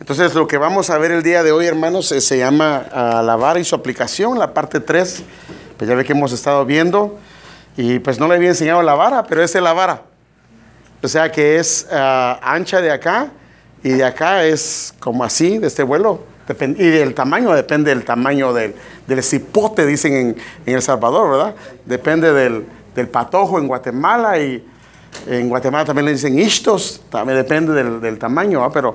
[0.00, 3.58] Entonces lo que vamos a ver el día de hoy, hermanos, eh, se llama alabar
[3.58, 5.22] y su aplicación, la parte 3.
[5.76, 7.18] Pues ya ve que hemos estado viendo
[7.76, 10.02] y pues no le había enseñado la vara, pero es la vara.
[11.02, 13.28] O sea que es ah, ancha de acá
[13.84, 16.24] y de acá es como así, de este vuelo.
[16.48, 18.74] y del tamaño, depende del tamaño del,
[19.06, 20.36] del cipote, dicen en,
[20.66, 21.54] El Salvador, ¿verdad?
[21.84, 22.66] Depende del,
[23.08, 24.66] patojo en Guatemala y
[25.28, 28.72] en Guatemala también le dicen istos, también depende del, del tamaño, ¿verdad?
[28.74, 28.94] pero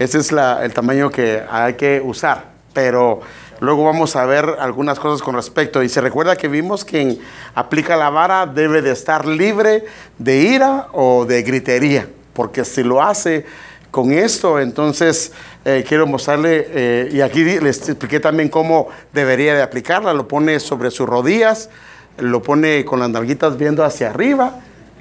[0.00, 2.44] ese es el tamaño que hay que usar.
[2.72, 3.20] Pero
[3.60, 5.82] luego vamos a ver algunas cosas con respecto.
[5.82, 7.18] Y se recuerda que vimos quien
[7.54, 9.84] aplica la vara debe de estar libre
[10.16, 12.08] de ira o de gritería.
[12.32, 13.44] Porque si lo hace
[13.90, 15.32] con esto, entonces
[15.66, 20.14] eh, quiero mostrarle, eh, y aquí les expliqué también cómo debería de aplicarla.
[20.14, 21.68] Lo pone sobre sus rodillas,
[22.16, 24.60] lo pone con las nalguitas viendo hacia arriba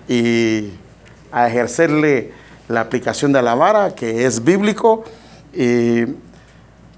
[0.10, 0.72] y
[1.32, 2.34] a ejercerle
[2.70, 5.04] la aplicación de la vara, que es bíblico.
[5.54, 6.06] Y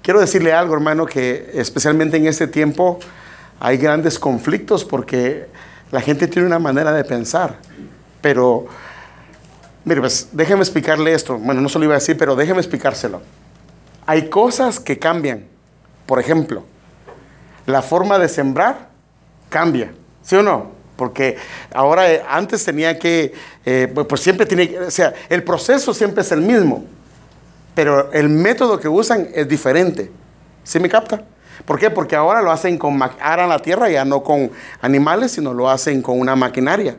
[0.02, 3.00] quiero decirle algo, hermano, que especialmente en este tiempo
[3.58, 5.48] hay grandes conflictos porque
[5.90, 7.56] la gente tiene una manera de pensar.
[8.20, 8.66] Pero,
[9.84, 11.38] mire, pues déjeme explicarle esto.
[11.38, 13.22] Bueno, no se lo iba a decir, pero déjeme explicárselo.
[14.06, 15.46] Hay cosas que cambian.
[16.06, 16.64] Por ejemplo,
[17.64, 18.88] la forma de sembrar
[19.48, 19.92] cambia.
[20.22, 20.81] ¿Sí o no?
[21.02, 21.36] Porque
[21.74, 23.34] ahora eh, antes tenía que,
[23.66, 26.84] eh, pues, pues siempre tiene, o sea, el proceso siempre es el mismo,
[27.74, 30.12] pero el método que usan es diferente.
[30.62, 31.24] ¿Sí me capta?
[31.64, 31.90] ¿Por qué?
[31.90, 36.02] Porque ahora lo hacen con, aran la tierra ya no con animales, sino lo hacen
[36.02, 36.96] con una maquinaria.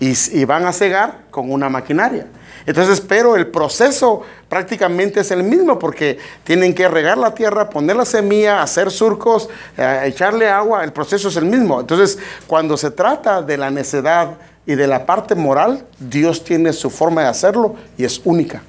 [0.00, 2.26] Y, y van a cegar con una maquinaria.
[2.66, 7.96] Entonces, pero el proceso prácticamente es el mismo porque tienen que regar la tierra, poner
[7.96, 11.80] la semilla, hacer surcos, eh, echarle agua, el proceso es el mismo.
[11.80, 16.88] Entonces, cuando se trata de la necedad y de la parte moral, Dios tiene su
[16.88, 18.62] forma de hacerlo y es única.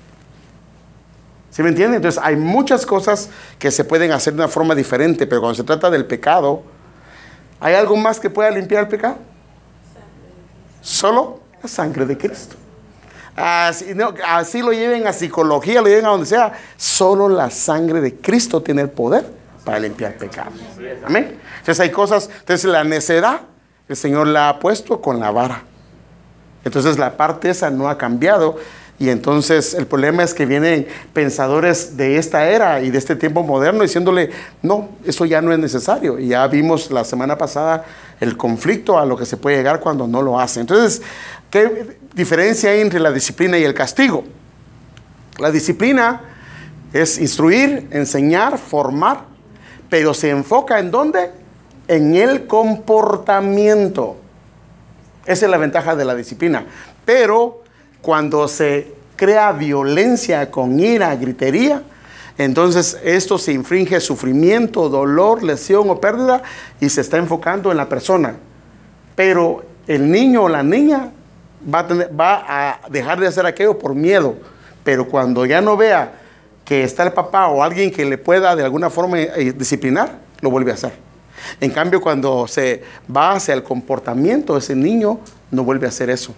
[1.52, 1.96] ¿Sí me entienden?
[1.96, 5.64] Entonces, hay muchas cosas que se pueden hacer de una forma diferente, pero cuando se
[5.64, 6.64] trata del pecado,
[7.62, 9.16] ¿hay algo más que pueda limpiar el pecado?
[10.82, 12.58] Solo la sangre de Cristo
[13.36, 18.02] así, no, así lo lleven a psicología, lo lleven a donde sea, solo la sangre
[18.02, 19.26] de Cristo tiene el poder
[19.64, 20.52] para limpiar pecado.
[21.06, 21.40] Amén.
[21.60, 23.42] Entonces hay cosas, entonces la necedad,
[23.90, 25.64] el Señor la ha puesto con la vara.
[26.64, 28.58] Entonces la parte esa no ha cambiado.
[28.98, 33.44] Y entonces el problema es que vienen pensadores de esta era y de este tiempo
[33.44, 34.30] moderno diciéndole,
[34.62, 36.18] no, eso ya no es necesario.
[36.18, 37.84] Y ya vimos la semana pasada
[38.20, 40.60] el conflicto a lo que se puede llegar cuando no lo hace.
[40.60, 41.02] Entonces,
[41.50, 44.24] ¿qué diferencia hay entre la disciplina y el castigo?
[45.38, 46.22] La disciplina
[46.94, 49.26] es instruir, enseñar, formar,
[49.90, 51.32] pero se enfoca en dónde?
[51.88, 54.18] En el comportamiento.
[55.26, 56.66] Esa es la ventaja de la disciplina.
[57.04, 57.64] Pero
[58.02, 61.84] cuando se crea violencia con ira, gritería,
[62.38, 66.44] entonces esto se infringe sufrimiento, dolor, lesión o pérdida
[66.82, 68.36] y se está enfocando en la persona.
[69.16, 71.12] Pero el niño o la niña
[71.74, 74.36] va a, dejar de hacer aquello por miedo.
[74.84, 76.14] Pero cuando ya no vea
[76.66, 80.52] que está el papá o alguien que le pueda de alguna forma eh, disciplinar, lo
[80.52, 80.94] vuelve a hacer.
[81.62, 82.84] En cambio, cuando se
[83.16, 85.20] va hacia el comportamiento, ese niño
[85.52, 86.34] no vuelve a hacer eso.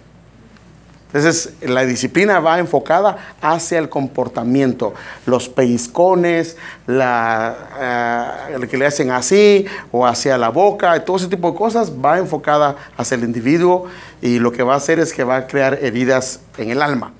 [1.08, 4.92] Entonces, la disciplina va enfocada hacia el comportamiento.
[5.24, 11.50] Los pellizcones, la, uh, que le hacen así, o hacia la boca, todo ese tipo
[11.52, 13.86] de cosas, va enfocada hacia el individuo
[14.20, 17.14] y lo que va a hacer es que va a crear heridas en el alma.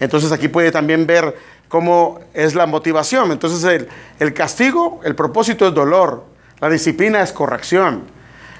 [0.00, 1.36] Entonces, aquí puede también ver
[1.68, 3.30] cómo es la motivación.
[3.30, 3.88] Entonces, el,
[4.18, 6.24] el castigo, el propósito es dolor,
[6.60, 8.02] la disciplina es corrección.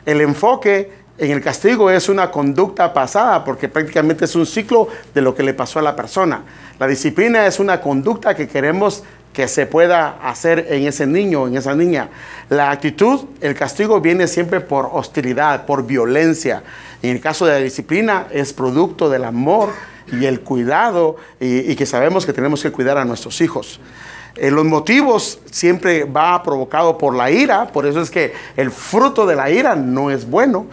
[0.06, 5.20] El enfoque en el castigo es una conducta pasada porque prácticamente es un ciclo de
[5.20, 6.42] lo que le pasó a la persona.
[6.78, 9.02] La disciplina es una conducta que queremos
[9.32, 12.08] que se pueda hacer en ese niño, en esa niña.
[12.48, 16.62] La actitud, el castigo viene siempre por hostilidad, por violencia.
[17.02, 19.70] En el caso de la disciplina es producto del amor
[20.10, 23.80] y el cuidado y, y que sabemos que tenemos que cuidar a nuestros hijos.
[24.36, 29.26] Eh, los motivos siempre va provocado por la ira, por eso es que el fruto
[29.26, 30.66] de la ira no es bueno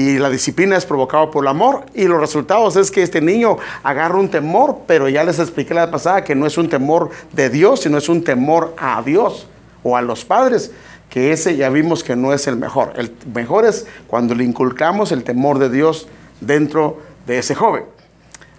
[0.00, 3.58] y la disciplina es provocada por el amor y los resultados es que este niño
[3.82, 7.50] agarra un temor, pero ya les expliqué la pasada que no es un temor de
[7.50, 9.46] Dios, sino es un temor a Dios
[9.82, 10.72] o a los padres,
[11.10, 12.94] que ese ya vimos que no es el mejor.
[12.96, 16.08] El mejor es cuando le inculcamos el temor de Dios
[16.40, 17.84] dentro de ese joven.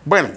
[0.05, 0.29] Bueno,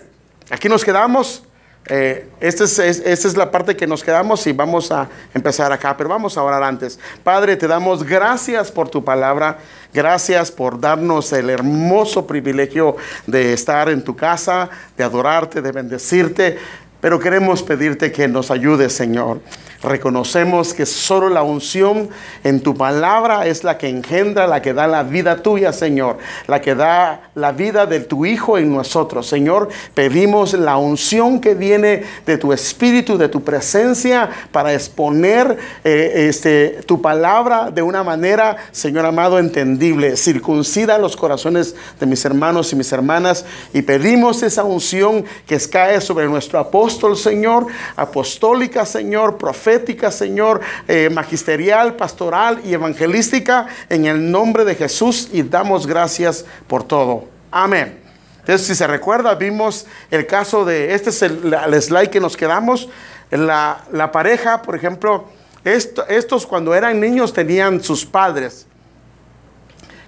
[0.50, 1.42] aquí nos quedamos.
[1.86, 5.94] Eh, esta, es, esta es la parte que nos quedamos y vamos a empezar acá,
[5.96, 6.98] pero vamos a orar antes.
[7.22, 9.58] Padre, te damos gracias por tu palabra,
[9.92, 12.96] gracias por darnos el hermoso privilegio
[13.26, 16.58] de estar en tu casa, de adorarte, de bendecirte.
[17.04, 19.42] Pero queremos pedirte que nos ayudes, Señor.
[19.82, 22.08] Reconocemos que solo la unción
[22.42, 26.16] en tu palabra es la que engendra, la que da la vida tuya, Señor.
[26.46, 29.26] La que da la vida de tu Hijo en nosotros.
[29.26, 36.28] Señor, pedimos la unción que viene de tu Espíritu, de tu presencia, para exponer eh,
[36.30, 40.16] este, tu palabra de una manera, Señor amado, entendible.
[40.16, 43.44] Circuncida los corazones de mis hermanos y mis hermanas.
[43.74, 51.10] Y pedimos esa unción que cae sobre nuestro apóstol, Señor, apostólica, Señor, profeta Señor, eh,
[51.10, 57.24] magisterial, pastoral y evangelística, en el nombre de Jesús y damos gracias por todo.
[57.50, 58.00] Amén.
[58.40, 62.88] Entonces, si se recuerda, vimos el caso de, este es el, slide que nos quedamos,
[63.30, 65.24] la pareja, por ejemplo,
[65.64, 68.66] estos cuando eran niños tenían sus padres.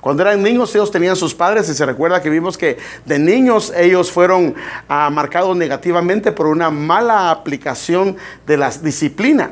[0.06, 3.73] Cuando eran niños ellos tenían sus padres y se recuerda que vimos que de niños
[3.76, 4.55] ellos fueron
[4.88, 8.17] ah, marcados negativamente por una mala aplicación
[8.47, 9.50] de la disciplina.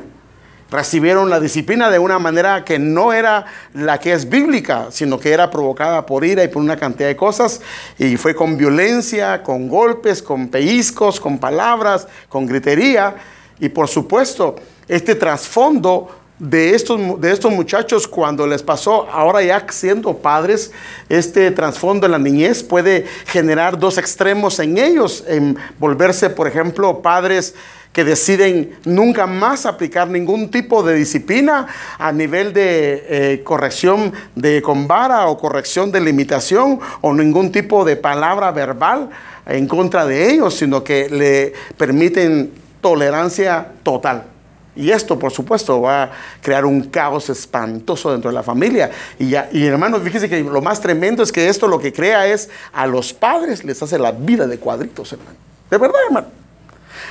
[0.71, 5.33] Recibieron la disciplina de una manera que no era la que es bíblica, sino que
[5.33, 7.59] era provocada por ira y por una cantidad de cosas.
[7.99, 13.13] Y fue con violencia, con golpes, con pellizcos, con palabras, con gritería.
[13.59, 14.55] Y por supuesto,
[14.87, 16.07] este trasfondo
[16.39, 20.71] de estos, de estos muchachos cuando les pasó, ahora ya siendo padres,
[21.07, 27.01] este trasfondo en la niñez puede generar dos extremos en ellos, en volverse, por ejemplo,
[27.01, 27.55] padres
[27.93, 31.67] que deciden nunca más aplicar ningún tipo de disciplina
[31.97, 37.85] a nivel de eh, corrección de con vara o corrección de limitación o ningún tipo
[37.85, 39.09] de palabra verbal
[39.45, 44.34] en contra de ellos, sino que le permiten tolerancia total.
[44.75, 46.11] Y esto, por supuesto, va a
[46.41, 48.91] crear un caos espantoso dentro de la familia.
[49.17, 52.27] Y, ya, y hermanos, fíjense que lo más tremendo es que esto lo que crea
[52.27, 55.37] es a los padres les hace la vida de cuadritos, hermano.
[55.69, 56.27] De verdad, hermano.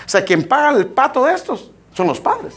[0.04, 2.54] O sea, quien paga el pato de estos son los padres.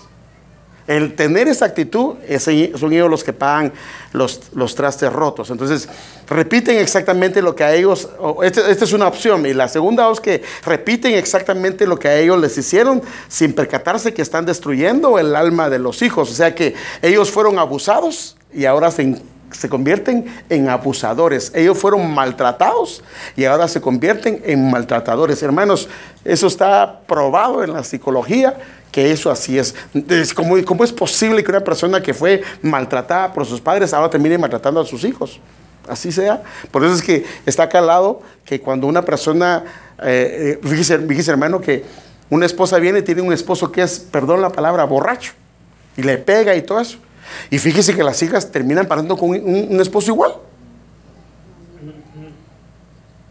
[0.87, 3.73] El tener esa actitud, son ellos los que pagan
[4.13, 5.49] los, los trastes rotos.
[5.49, 5.89] Entonces,
[6.29, 8.09] repiten exactamente lo que a ellos,
[8.41, 9.45] esta este es una opción.
[9.45, 14.13] Y la segunda es que repiten exactamente lo que a ellos les hicieron sin percatarse
[14.13, 16.31] que están destruyendo el alma de los hijos.
[16.31, 21.51] O sea que ellos fueron abusados y ahora se se convierten en abusadores.
[21.55, 23.03] Ellos fueron maltratados
[23.35, 25.41] y ahora se convierten en maltratadores.
[25.41, 25.87] Hermanos,
[26.25, 28.57] eso está probado en la psicología
[28.97, 29.75] que eso así es.
[30.33, 34.39] ¿Cómo, ¿Cómo es posible que una persona que fue maltratada por sus padres ahora termine
[34.39, 35.39] maltratando a sus hijos?
[35.87, 36.41] Así sea.
[36.71, 39.63] Por eso es que está acá al lado que cuando una persona,
[40.01, 41.85] eh, eh fíjese, hermano, que
[42.31, 45.33] una esposa viene y tiene un esposo que es, perdón la palabra, borracho,
[45.95, 46.97] y le pega y todo eso.
[47.51, 50.37] Y fíjese que las hijas terminan parando con un, esposo igual.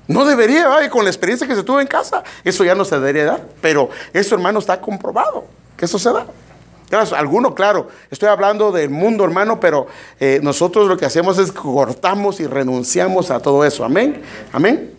[0.09, 3.25] No debería, con la experiencia que se tuvo en casa, eso ya no se debería
[3.25, 3.45] dar.
[3.61, 5.45] Pero eso, hermano, está comprobado
[5.77, 6.27] que eso se da.
[6.89, 9.89] Claro, alguno, claro, estoy hablando del mundo, hermano, pero
[10.21, 13.85] eh, nosotros lo que hacemos es cortamos y renunciamos a todo eso.
[13.85, 14.23] Amén.
[14.53, 14.93] Amén.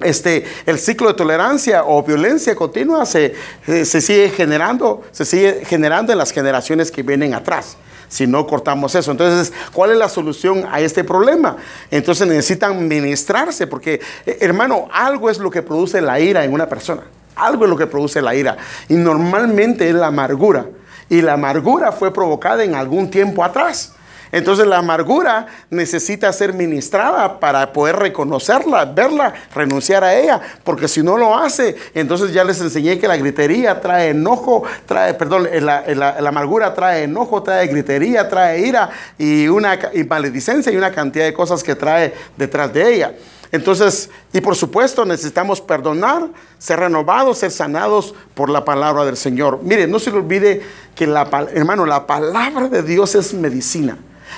[0.00, 6.12] Este, el ciclo de tolerancia o violencia continua se, se sigue generando, se sigue generando
[6.12, 7.76] en las generaciones que vienen atrás
[8.08, 9.10] si no cortamos eso.
[9.10, 11.56] Entonces, ¿cuál es la solución a este problema?
[11.90, 16.68] Entonces necesitan ministrarse, porque, eh, hermano, algo es lo que produce la ira en una
[16.68, 17.02] persona.
[17.34, 18.56] Algo es lo que produce la ira.
[18.88, 20.66] Y normalmente es la amargura.
[21.08, 23.92] Y la amargura fue provocada en algún tiempo atrás.
[24.32, 31.02] Entonces la amargura necesita ser ministrada para poder reconocerla, verla, renunciar a ella, porque si
[31.02, 36.16] no lo hace, entonces ya les enseñé que la gritería trae enojo, trae, perdón, la,
[36.18, 41.34] amargura trae enojo, trae gritería, trae ira y una y maledicencia y una cantidad de
[41.34, 43.14] cosas que trae detrás de ella.
[43.52, 46.28] Entonces, y por supuesto necesitamos perdonar,
[46.58, 49.60] ser renovados, ser sanados por la palabra del Señor.
[49.62, 50.62] Mire, no se le olvide
[50.94, 53.96] que la, hermano, la palabra de Dios es medicina.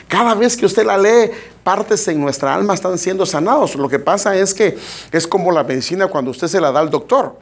[0.09, 1.30] Cada vez que usted la lee,
[1.62, 3.75] partes en nuestra alma están siendo sanados.
[3.76, 4.78] Lo que pasa es que
[5.12, 7.38] es como la medicina cuando usted se la da al doctor.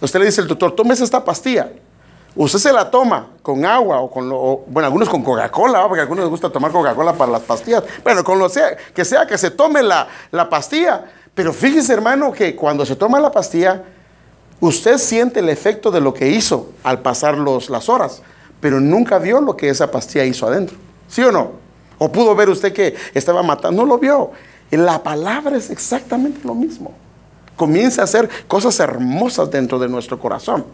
[0.00, 1.70] Usted le dice al doctor, tómese esta pastilla.
[2.36, 6.02] Usted se la toma con agua o con, lo, bueno, algunos con Coca-Cola, porque a
[6.02, 7.84] algunos les gusta tomar Coca-Cola para las pastillas.
[8.02, 11.04] Bueno, con lo sea, que sea que se tome la, la pastilla.
[11.34, 13.84] Pero fíjese, hermano, que cuando se toma la pastilla,
[14.60, 18.22] usted siente el efecto de lo que hizo al pasar los, las horas,
[18.60, 20.76] pero nunca vio lo que esa pastilla hizo adentro.
[21.08, 21.63] ¿Sí o no?
[22.12, 24.32] Pudo ver usted que estaba matando, no lo vio.
[24.70, 26.94] La palabra es exactamente lo mismo.
[27.56, 30.64] Comienza a hacer cosas hermosas dentro de nuestro corazón.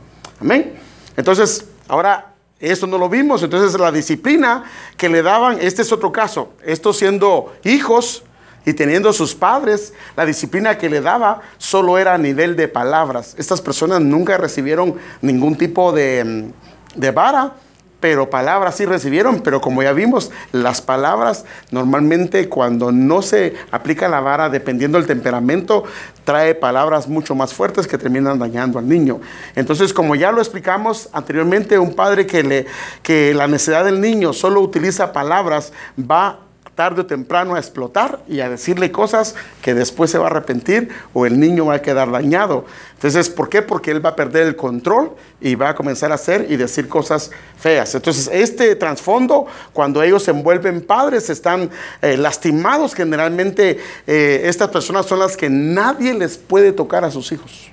[0.40, 0.75] Amén.
[1.16, 3.42] Entonces, ahora esto no lo vimos.
[3.42, 4.64] Entonces, la disciplina
[4.96, 6.52] que le daban, este es otro caso.
[6.64, 8.22] Estos siendo hijos,
[8.66, 13.34] Y teniendo sus padres, la disciplina que le daba solo era a nivel de palabras.
[13.38, 16.52] Estas personas nunca recibieron ningún tipo de,
[16.94, 17.54] de vara
[18.00, 24.09] pero palabras sí recibieron, pero como ya vimos, las palabras normalmente cuando no se aplica
[24.09, 25.85] la vara, dependiendo del temperamento,
[26.25, 29.21] trae palabras mucho más fuertes que terminan dañando al niño.
[29.54, 32.66] Entonces, como ya lo explicamos anteriormente, un padre que, le,
[33.02, 36.40] que la necesidad del niño solo utiliza palabras va
[36.80, 40.88] tarde o temprano a explotar y a decirle cosas que después se va a arrepentir
[41.12, 42.64] o el niño va a quedar dañado.
[42.94, 43.60] Entonces, ¿por qué?
[43.60, 45.10] Porque él va a perder el control
[45.42, 47.94] y va a comenzar a hacer y decir cosas feas.
[47.94, 51.68] Entonces, este trasfondo, cuando ellos se envuelven padres, están
[52.00, 52.94] eh, lastimados.
[52.94, 57.70] Generalmente, eh, estas personas son las que nadie les puede tocar a sus hijos.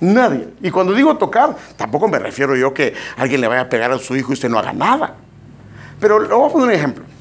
[0.00, 0.48] Nadie.
[0.60, 3.98] Y cuando digo tocar, tampoco me refiero yo que alguien le vaya a pegar a
[4.00, 5.14] su hijo y usted no haga nada.
[6.00, 7.13] Pero le voy a poner un ejemplo.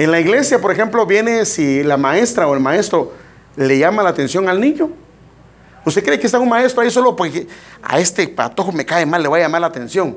[0.00, 3.12] En la iglesia, por ejemplo, viene si la maestra o el maestro
[3.56, 4.88] le llama la atención al niño.
[5.84, 7.46] ¿Usted cree que está un maestro ahí solo porque
[7.82, 10.16] a este patojo me cae mal, le va a llamar la atención?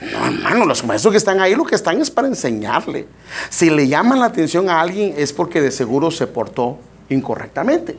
[0.00, 3.06] No, hermano, los maestros que están ahí lo que están es para enseñarle.
[3.50, 6.78] Si le llaman la atención a alguien es porque de seguro se portó
[7.10, 7.98] incorrectamente.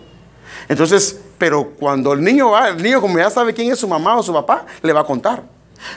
[0.67, 4.17] Entonces, pero cuando el niño va, el niño como ya sabe quién es su mamá
[4.17, 5.43] o su papá, le va a contar.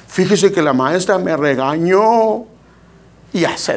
[0.09, 2.55] Fíjese que la maestra me regañó
[3.33, 3.77] y ya se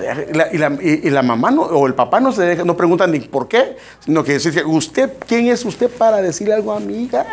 [0.81, 4.23] y, la, mamá o el papá no se deja, no pregunta ni por qué, sino
[4.23, 7.25] que dice, ¿usted quién es usted para decirle algo a mi hija?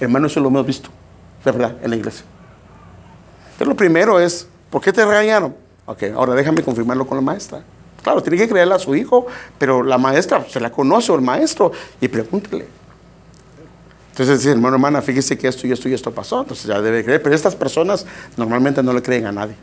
[0.00, 0.90] Hermano, eso lo hemos visto,
[1.44, 2.24] de verdad, en la iglesia.
[3.58, 5.54] Pero lo primero es, ¿por qué te regañaron?
[5.86, 7.62] Ok, ahora déjame confirmarlo con la maestra.
[8.02, 9.26] Claro, tiene que creerle a su hijo,
[9.58, 12.66] pero la maestra se la conoce o el maestro y pregúntele.
[14.10, 17.04] Entonces dice, hermano, hermana, fíjese que esto y esto y esto pasó, entonces ya debe
[17.04, 17.22] creer.
[17.22, 18.06] Pero estas personas
[18.36, 19.54] normalmente no le creen a nadie.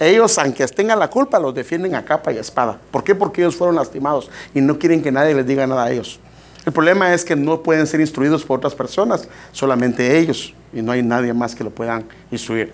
[0.00, 2.78] Ellos, aunque tengan la culpa, los defienden a capa y espada.
[2.90, 3.14] ¿Por qué?
[3.14, 6.18] Porque ellos fueron lastimados y no quieren que nadie les diga nada a ellos.
[6.64, 10.92] El problema es que no pueden ser instruidos por otras personas, solamente ellos, y no
[10.92, 12.72] hay nadie más que lo puedan instruir.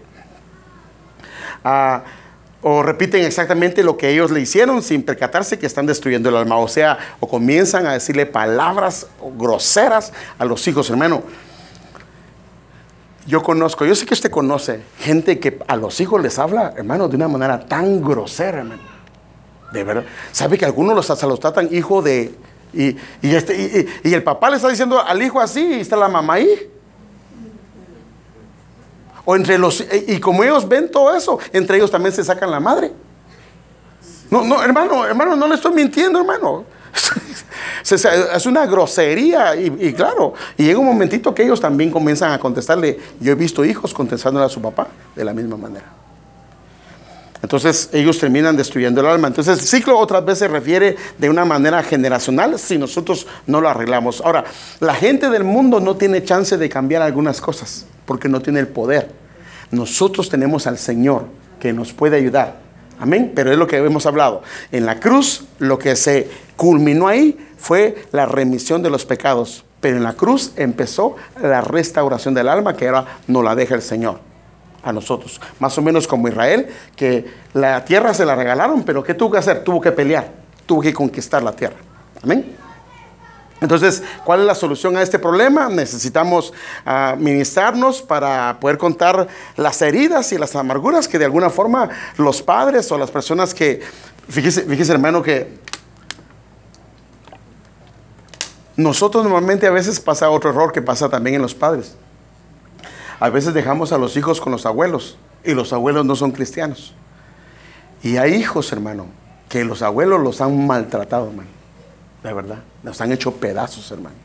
[1.64, 2.04] Ah,
[2.62, 6.58] o repiten exactamente lo que ellos le hicieron sin percatarse que están destruyendo el alma.
[6.58, 9.06] O sea, o comienzan a decirle palabras
[9.36, 11.22] groseras a los hijos, hermano.
[13.26, 17.08] Yo conozco, yo sé que usted conoce gente que a los hijos les habla, hermano,
[17.08, 18.82] de una manera tan grosera, hermano.
[19.72, 20.04] De verdad.
[20.30, 22.34] ¿Sabe que algunos los, los tratan hijo de...
[22.72, 26.34] Y, este, y, el papá le está diciendo al hijo así y está la mamá
[26.34, 26.70] ahí.
[29.24, 29.84] O entre los...
[30.06, 32.92] Y como ellos ven todo eso, entre ellos también se sacan la madre.
[34.30, 36.64] No, no, hermano, hermano, no le estoy mintiendo, hermano.
[37.94, 42.98] es una grosería y, claro, y llega un momentito que ellos también comienzan a contestarle.
[43.20, 45.86] Yo he visto hijos contestándole a su papá de la misma manera.
[47.42, 49.28] Entonces ellos terminan destruyendo el alma.
[49.28, 53.68] Entonces el ciclo otras veces se refiere de una manera generacional si nosotros no lo
[53.68, 54.20] arreglamos.
[54.20, 54.44] Ahora,
[54.80, 58.68] la gente del mundo no tiene chance de cambiar algunas cosas porque no tiene el
[58.68, 59.10] poder.
[59.70, 61.26] Nosotros tenemos al Señor
[61.60, 62.56] que nos puede ayudar.
[62.98, 63.32] Amén.
[63.34, 64.42] Pero es lo que hemos hablado.
[64.72, 69.64] En la cruz lo que se culminó ahí fue la remisión de los pecados.
[69.80, 73.82] Pero en la cruz empezó la restauración del alma que ahora nos la deja el
[73.82, 74.20] Señor
[74.84, 75.40] a nosotros.
[75.58, 79.38] Más o menos como Israel, que la tierra se la regalaron, pero ¿qué tuvo que
[79.38, 79.64] hacer?
[79.64, 80.30] Tuvo que pelear,
[80.64, 81.76] tuvo que conquistar la tierra.
[82.22, 82.56] Amén.
[83.60, 85.68] Entonces, ¿cuál es la solución a este problema?
[85.68, 86.52] Necesitamos
[86.86, 92.42] uh, ministrarnos para poder contar las heridas y las amarguras que de alguna forma los
[92.42, 93.80] padres o las personas que,
[94.28, 95.65] fíjese, fíjese hermano, que
[98.76, 101.96] nosotros normalmente a veces pasa otro error que pasa también en los padres.
[103.18, 106.94] A veces dejamos a los hijos con los abuelos y los abuelos no son cristianos.
[108.02, 109.06] Y hay hijos, hermano,
[109.48, 111.48] que los abuelos los han maltratado, hermano.
[112.22, 114.16] De verdad, los han hecho pedazos, hermano.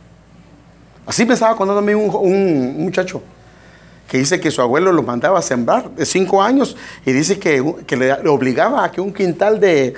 [1.05, 3.21] Así me estaba contándome un, un muchacho
[4.11, 6.75] que dice que su abuelo lo mandaba a sembrar de cinco años
[7.05, 7.63] y dice que,
[7.95, 9.95] le, obligaba a que un quintal de,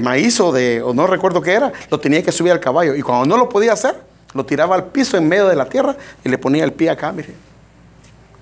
[0.00, 2.94] maíz o de, o no recuerdo qué era, lo tenía que subir al caballo.
[2.94, 4.00] Y cuando no lo podía hacer,
[4.32, 7.10] lo tiraba al piso en medio de la tierra y le ponía el pie acá,
[7.10, 7.34] mire.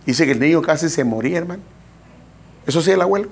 [0.05, 1.63] Dice que el niño casi se moría, hermano.
[2.67, 3.31] Eso sí, el abuelo.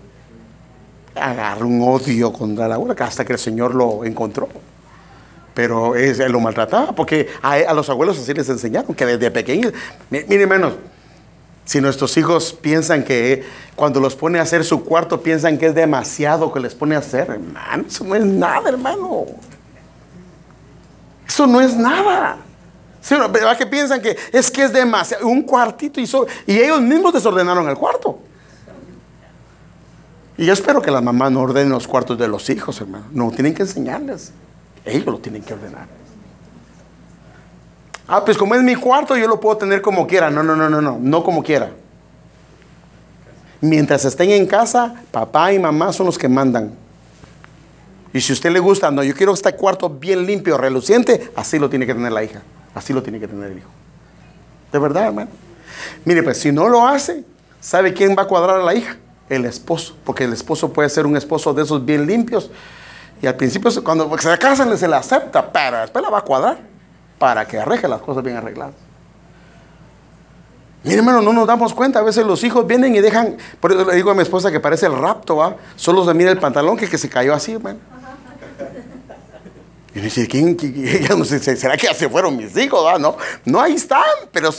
[1.14, 4.48] Agarró un odio contra el abuelo hasta que el Señor lo encontró.
[5.52, 9.74] Pero él lo maltrataba porque a, los abuelos así les enseñaron que desde pequeños,
[10.08, 10.72] mire hermanos,
[11.64, 13.44] si nuestros hijos piensan que
[13.74, 16.98] cuando los pone a hacer su cuarto, piensan que es demasiado que les pone a
[16.98, 19.26] hacer, hermano, eso no es nada, hermano.
[21.26, 22.36] Eso no es nada.
[23.10, 25.26] ¿Verdad que piensan que es que es demasiado?
[25.26, 26.08] Un cuartito y,
[26.46, 28.18] y ellos mismos desordenaron el cuarto.
[30.36, 33.06] Y yo espero que las mamás no ordenen los cuartos de los hijos, hermano.
[33.12, 34.32] No, tienen que enseñarles.
[34.84, 35.86] Ellos lo tienen que ordenar.
[38.06, 40.30] Ah, pues como es mi cuarto, yo lo puedo tener como quiera.
[40.30, 41.70] No, no, no, no, no, no como quiera.
[43.60, 46.74] Mientras estén en casa, papá y mamá son los que mandan.
[48.12, 51.58] Y si a usted le gusta, no, yo quiero este cuarto bien limpio, reluciente, así
[51.58, 52.42] lo tiene que tener la hija.
[52.74, 53.70] Así lo tiene que tener el hijo.
[54.70, 55.30] De verdad, hermano.
[56.04, 57.24] Mire, pues si no lo hace,
[57.60, 58.96] ¿sabe quién va a cuadrar a la hija?
[59.30, 59.96] El esposo.
[60.04, 62.50] Porque el esposo puede ser un esposo de esos bien limpios.
[63.22, 66.73] Y al principio, cuando se casan, se le acepta, pero después la va a cuadrar
[67.24, 68.74] para que arregle las cosas bien arregladas.
[70.82, 72.00] Mire, hermano, no nos damos cuenta.
[72.00, 73.38] A veces los hijos vienen y dejan.
[73.60, 75.56] Por eso le digo a mi esposa que parece el rapto, ¿va?
[75.74, 77.78] Solo se mira el pantalón que, se cayó así, hermano.
[79.94, 80.54] Y dice, ¿quién,
[81.24, 82.84] sé, ¿será que ya se fueron mis hijos?
[82.84, 82.98] ¿va?
[82.98, 83.16] No,
[83.46, 84.50] no, ahí están, pero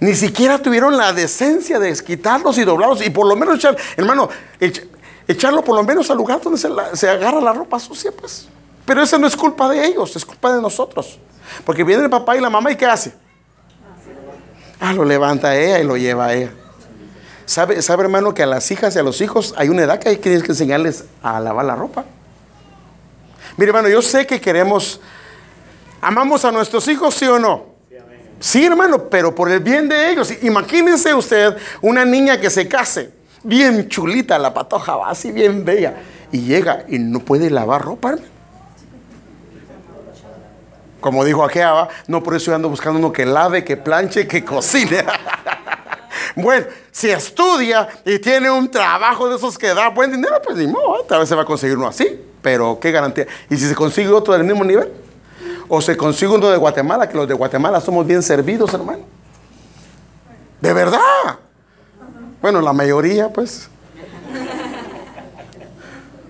[0.00, 4.28] ni siquiera tuvieron la decencia de quitarlos y doblarlos y por lo menos echar, hermano,
[5.28, 8.48] echarlo por lo menos al lugar donde se agarra la ropa sucia, pues.
[8.86, 11.18] Pero eso no es culpa de ellos, es culpa de nosotros.
[11.64, 13.14] Porque viene el papá y la mamá y ¿qué hace?
[14.80, 16.52] Ah, lo levanta a ella y lo lleva a ella.
[17.46, 20.10] ¿Sabe, ¿Sabe, hermano, que a las hijas y a los hijos hay una edad que
[20.10, 22.04] hay que enseñarles a lavar la ropa?
[23.56, 25.00] Mire, hermano, yo sé que queremos,
[26.00, 27.74] amamos a nuestros hijos, sí o no.
[28.40, 30.32] Sí, hermano, pero por el bien de ellos.
[30.42, 33.10] Imagínense usted una niña que se case,
[33.42, 35.94] bien chulita, la patoja va así bien bella,
[36.32, 38.33] y llega y no puede lavar ropa, hermano.
[41.04, 45.04] Como dijo aquella, no por eso ando buscando uno que lave, que planche, que cocine.
[46.34, 50.66] bueno, si estudia y tiene un trabajo de esos que da buen dinero, pues ni
[50.66, 52.18] modo, tal vez se va a conseguir uno así.
[52.40, 53.26] Pero qué garantía.
[53.50, 54.94] ¿Y si se consigue otro del mismo nivel?
[55.68, 59.04] O se consigue uno de Guatemala, que los de Guatemala somos bien servidos, hermano.
[60.62, 61.00] De verdad.
[62.40, 63.68] Bueno, la mayoría, pues.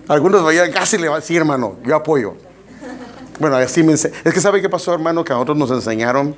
[0.09, 2.35] Algunos vayan casi le van a decir, hermano, yo apoyo.
[3.39, 6.35] Bueno, así me Es que sabe qué pasó, hermano, que a nosotros nos enseñaron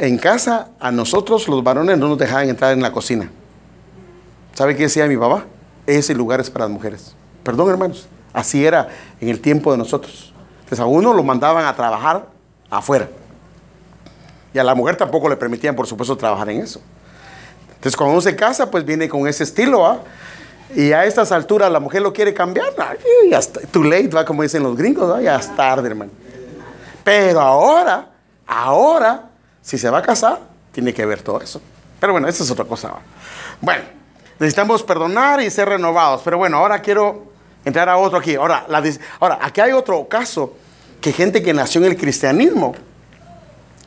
[0.00, 3.30] en casa, a nosotros los varones no nos dejaban entrar en la cocina.
[4.54, 5.44] ¿Sabe qué decía mi papá?
[5.86, 7.14] Ese lugar es para las mujeres.
[7.42, 8.08] Perdón, hermanos.
[8.32, 8.88] Así era
[9.20, 10.32] en el tiempo de nosotros.
[10.60, 12.26] Entonces a uno lo mandaban a trabajar
[12.70, 13.08] afuera.
[14.52, 16.80] Y a la mujer tampoco le permitían, por supuesto, trabajar en eso.
[17.68, 20.00] Entonces cuando uno se casa, pues viene con ese estilo, ¿ah?
[20.74, 22.72] Y a estas alturas la mujer lo quiere cambiar.
[23.30, 26.10] Ya está, too late, va como dicen los gringos, ya es tarde, hermano.
[27.04, 28.08] Pero ahora,
[28.46, 29.30] ahora,
[29.62, 30.40] si se va a casar,
[30.72, 31.60] tiene que ver todo eso.
[32.00, 32.92] Pero bueno, esa es otra cosa.
[33.60, 33.82] Bueno,
[34.38, 36.20] necesitamos perdonar y ser renovados.
[36.22, 37.32] Pero bueno, ahora quiero
[37.64, 38.34] entrar a otro aquí.
[38.34, 38.82] Ahora, la,
[39.20, 40.54] ahora aquí hay otro caso
[41.00, 42.74] que gente que nació en el cristianismo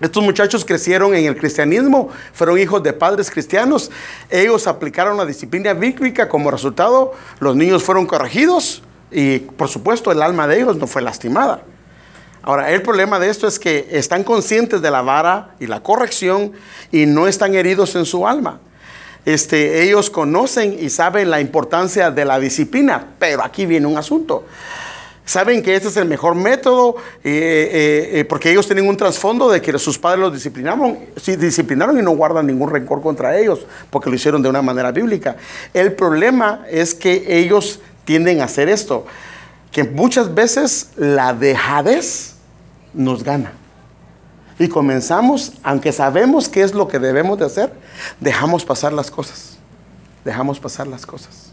[0.01, 3.91] estos muchachos crecieron en el cristianismo, fueron hijos de padres cristianos.
[4.31, 6.27] Ellos aplicaron la disciplina bíblica.
[6.27, 11.03] Como resultado, los niños fueron corregidos y, por supuesto, el alma de ellos no fue
[11.03, 11.61] lastimada.
[12.41, 16.53] Ahora, el problema de esto es que están conscientes de la vara y la corrección
[16.91, 18.59] y no están heridos en su alma.
[19.23, 24.45] Este, ellos conocen y saben la importancia de la disciplina, pero aquí viene un asunto.
[25.31, 29.49] Saben que este es el mejor método eh, eh, eh, porque ellos tienen un trasfondo
[29.49, 33.65] de que sus padres los disciplinaron, sí, disciplinaron y no guardan ningún rencor contra ellos
[33.89, 35.37] porque lo hicieron de una manera bíblica.
[35.73, 39.05] El problema es que ellos tienden a hacer esto,
[39.71, 42.33] que muchas veces la dejadez
[42.93, 43.53] nos gana.
[44.59, 47.71] Y comenzamos, aunque sabemos qué es lo que debemos de hacer,
[48.19, 49.57] dejamos pasar las cosas.
[50.25, 51.50] Dejamos pasar las cosas.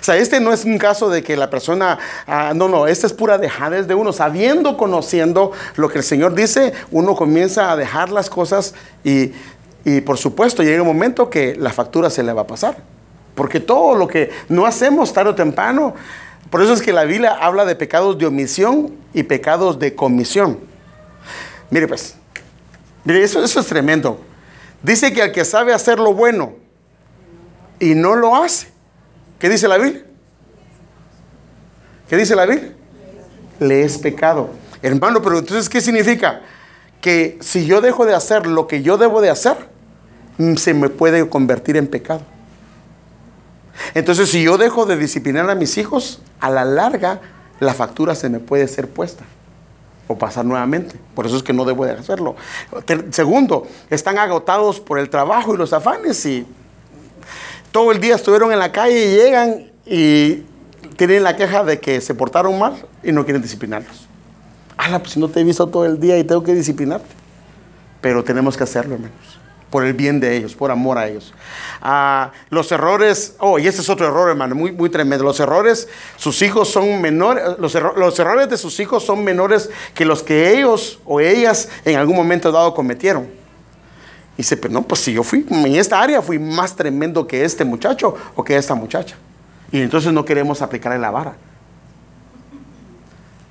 [0.00, 3.06] O sea, este no es un caso de que la persona, ah, no, no, este
[3.06, 4.12] es pura dejadez de uno.
[4.12, 9.32] Sabiendo, conociendo lo que el Señor dice, uno comienza a dejar las cosas y,
[9.84, 12.76] y por supuesto llega un momento que la factura se le va a pasar.
[13.34, 15.94] Porque todo lo que no hacemos tarde o temprano,
[16.50, 20.58] por eso es que la Biblia habla de pecados de omisión y pecados de comisión.
[21.70, 22.16] Mire pues,
[23.04, 24.20] mire, eso, eso es tremendo.
[24.82, 26.54] Dice que al que sabe hacer lo bueno
[27.78, 28.68] y no lo hace,
[29.38, 30.04] ¿Qué dice la Biblia?
[32.08, 32.72] ¿Qué dice la Biblia?
[33.60, 34.50] Le es pecado.
[34.82, 36.42] Hermano, pero entonces, ¿qué significa?
[37.00, 39.56] Que si yo dejo de hacer lo que yo debo de hacer,
[40.38, 42.22] mm, se me puede convertir en pecado.
[43.94, 47.20] Entonces, si yo dejo de disciplinar a mis hijos, a la larga
[47.60, 49.24] la factura se me puede ser puesta
[50.08, 50.98] o pasar nuevamente.
[51.14, 52.36] Por eso es que no debo de hacerlo.
[53.10, 56.46] Segundo, están agotados por el trabajo y los afanes y
[57.76, 60.36] todo el día estuvieron en la calle y llegan y
[60.96, 64.06] tienen la queja de que se portaron mal y no quieren disciplinarlos.
[64.78, 67.14] Ah, pues si no te he visto todo el día y tengo que disciplinarte.
[68.00, 69.38] Pero tenemos que hacerlo, hermanos.
[69.68, 71.34] por el bien de ellos, por amor a ellos.
[71.82, 75.22] Ah, los errores, oh, y ese es otro error, hermano, muy, muy tremendo.
[75.22, 75.86] Los errores,
[76.16, 80.98] sus hijos son menores, los errores de sus hijos son menores que los que ellos
[81.04, 83.28] o ellas en algún momento dado cometieron.
[84.36, 87.44] Y dice, pero no, pues si yo fui en esta área, fui más tremendo que
[87.44, 89.16] este muchacho o que esta muchacha.
[89.72, 91.36] Y entonces no queremos aplicar la vara.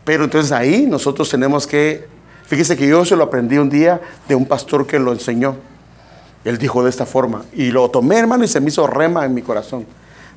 [0.04, 2.08] Pero entonces ahí nosotros tenemos que,
[2.46, 5.56] fíjese que yo se lo aprendí un día de un pastor que lo enseñó.
[6.44, 9.34] Él dijo de esta forma, y lo tomé hermano y se me hizo rema en
[9.34, 9.88] mi corazón.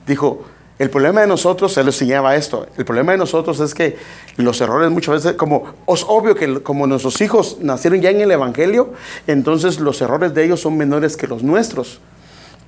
[0.07, 0.43] Dijo,
[0.79, 3.97] el problema de nosotros, él enseñaba esto, el problema de nosotros es que
[4.37, 8.31] los errores muchas veces, como es obvio que como nuestros hijos nacieron ya en el
[8.31, 8.93] Evangelio,
[9.27, 12.01] entonces los errores de ellos son menores que los nuestros,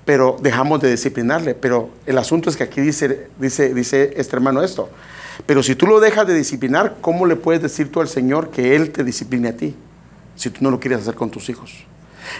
[0.04, 1.54] pero dejamos de disciplinarle.
[1.54, 4.88] Pero el asunto es que aquí dice, dice, dice este hermano esto,
[5.46, 8.74] pero si tú lo dejas de disciplinar, ¿cómo le puedes decir tú al Señor que
[8.74, 9.76] Él te discipline a ti?
[10.34, 11.84] Si tú no lo quieres hacer con tus hijos.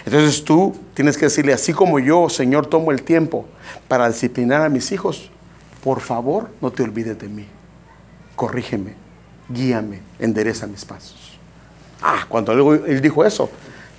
[0.05, 3.45] Entonces tú tienes que decirle, así como yo, Señor, tomo el tiempo
[3.87, 5.31] para disciplinar a mis hijos,
[5.83, 7.47] por favor, no te olvides de mí.
[8.35, 8.93] Corrígeme,
[9.49, 11.39] guíame, endereza mis pasos.
[12.01, 13.49] Ah, cuando él, dijo eso,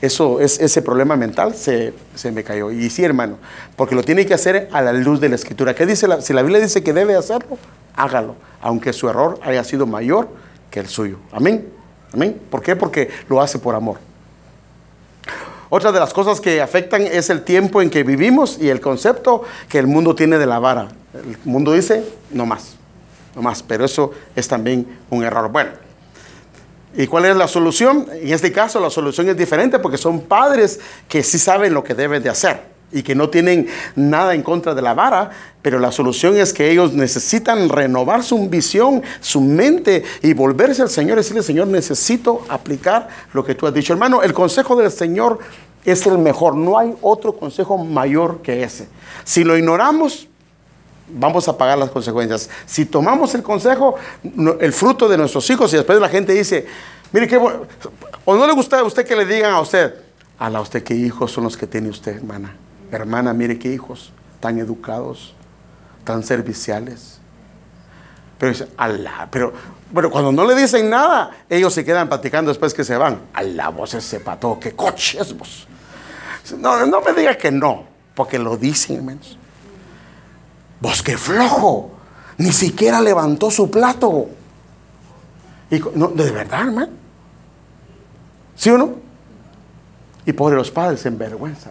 [0.01, 1.93] eso es, ese problema mental se,
[2.33, 2.71] me cayó.
[2.71, 3.39] Y sí, hermano,
[3.77, 5.75] porque lo tiene que hacer a la luz de la escritura.
[5.75, 6.07] ¿Qué dice?
[6.21, 7.59] si la Biblia dice que debe hacerlo,
[7.95, 10.29] hágalo, aunque su error haya sido mayor
[10.71, 11.19] que el suyo.
[11.31, 11.69] Amén.
[12.13, 12.41] Amén.
[12.51, 12.75] ¿Por qué?
[12.77, 13.99] Porque lo hace por amor.
[15.69, 19.45] Otra de las cosas que afectan es el tiempo en que vivimos y el concepto
[19.69, 20.89] que el mundo tiene de la vara.
[21.15, 22.77] El mundo dice, no más,
[23.35, 25.51] no más, pero eso es también un error.
[25.51, 25.71] Bueno,
[26.95, 28.07] ¿y cuál es la solución?
[28.13, 31.95] En este caso la solución es diferente porque son padres que sí saben lo que
[31.95, 35.31] deben de hacer y que no tienen nada en contra de la vara,
[35.63, 40.91] pero la solución es que ellos necesitan renovar su visión, su mente y volverse al
[40.91, 43.93] Señor y decirle, Señor, necesito aplicar lo que tú has dicho.
[43.93, 45.39] Hermano, el consejo del Señor
[45.85, 48.89] es el mejor, no hay otro consejo mayor que ese.
[49.25, 50.29] Si lo ignoramos,
[51.13, 52.51] vamos a pagar las consecuencias.
[52.67, 53.97] Si tomamos el consejo,
[54.61, 56.67] el fruto de nuestros hijos y después la gente dice,
[57.13, 57.67] mire qué bueno,
[58.25, 59.95] o no le gusta a usted que le digan a usted,
[60.39, 62.57] a usted qué hijos son los que tiene usted, hermana
[62.97, 65.35] hermana, mire qué hijos tan educados,
[66.05, 67.19] tan serviciales.
[68.39, 69.53] Pero dice, Allah, pero
[69.93, 73.21] bueno, cuando no le dicen nada, ellos se quedan platicando después que se van.
[73.55, 75.67] la vos ese pato, qué coches vos.
[76.59, 79.39] No, no me diga que no, porque lo dicen, hermanos.
[80.83, 81.93] Vos qué flojo,
[82.39, 84.27] ni siquiera levantó su plato.
[85.71, 86.93] Y, no, de verdad, hermano.
[88.57, 88.95] ¿Sí o no?
[90.27, 91.71] Y por los padres en vergüenza.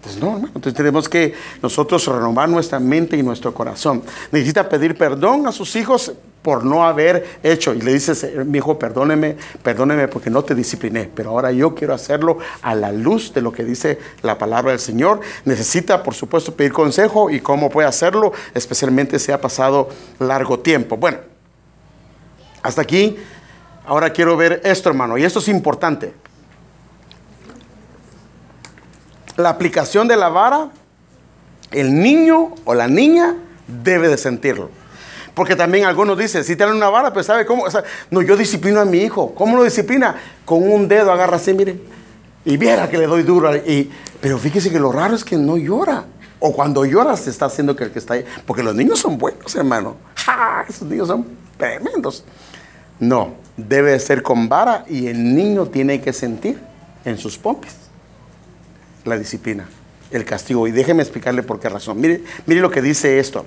[0.00, 4.02] Entonces, no, Entonces tenemos que nosotros renovar nuestra mente y nuestro corazón.
[4.32, 7.74] Necesita pedir perdón a sus hijos por no haber hecho.
[7.74, 11.10] Y le dices, mi hijo, perdóneme, perdóneme porque no te discipliné.
[11.14, 14.80] Pero ahora yo quiero hacerlo a la luz de lo que dice la palabra del
[14.80, 15.20] Señor.
[15.44, 20.96] Necesita, por supuesto, pedir consejo y cómo puede hacerlo, especialmente si ha pasado largo tiempo.
[20.96, 21.18] Bueno,
[22.62, 23.18] hasta aquí.
[23.84, 25.18] Ahora quiero ver esto, hermano.
[25.18, 26.14] Y esto es importante.
[29.36, 30.70] La aplicación de la vara,
[31.70, 33.36] el niño o la niña
[33.82, 34.70] debe de sentirlo.
[35.34, 37.64] Porque también algunos dicen, si tienen una vara, pues sabe cómo.
[38.10, 39.34] no, yo disciplino a mi hijo.
[39.34, 40.16] ¿Cómo lo disciplina?
[40.44, 41.80] Con un dedo agarra así, miren.
[42.44, 43.54] Y viera que le doy duro.
[43.56, 43.90] Y,
[44.20, 46.04] pero fíjese que lo raro es que no llora.
[46.40, 48.24] O cuando llora se está haciendo que el que está ahí.
[48.44, 49.96] Porque los niños son buenos, hermano.
[50.16, 50.64] ¡Ja!
[50.68, 52.24] Esos niños son tremendos.
[52.98, 56.60] No, debe ser con vara y el niño tiene que sentir
[57.04, 57.79] en sus pompis
[59.04, 59.68] la disciplina,
[60.10, 60.66] el castigo.
[60.66, 62.00] Y déjeme explicarle por qué razón.
[62.00, 63.46] Mire, mire lo que dice esto.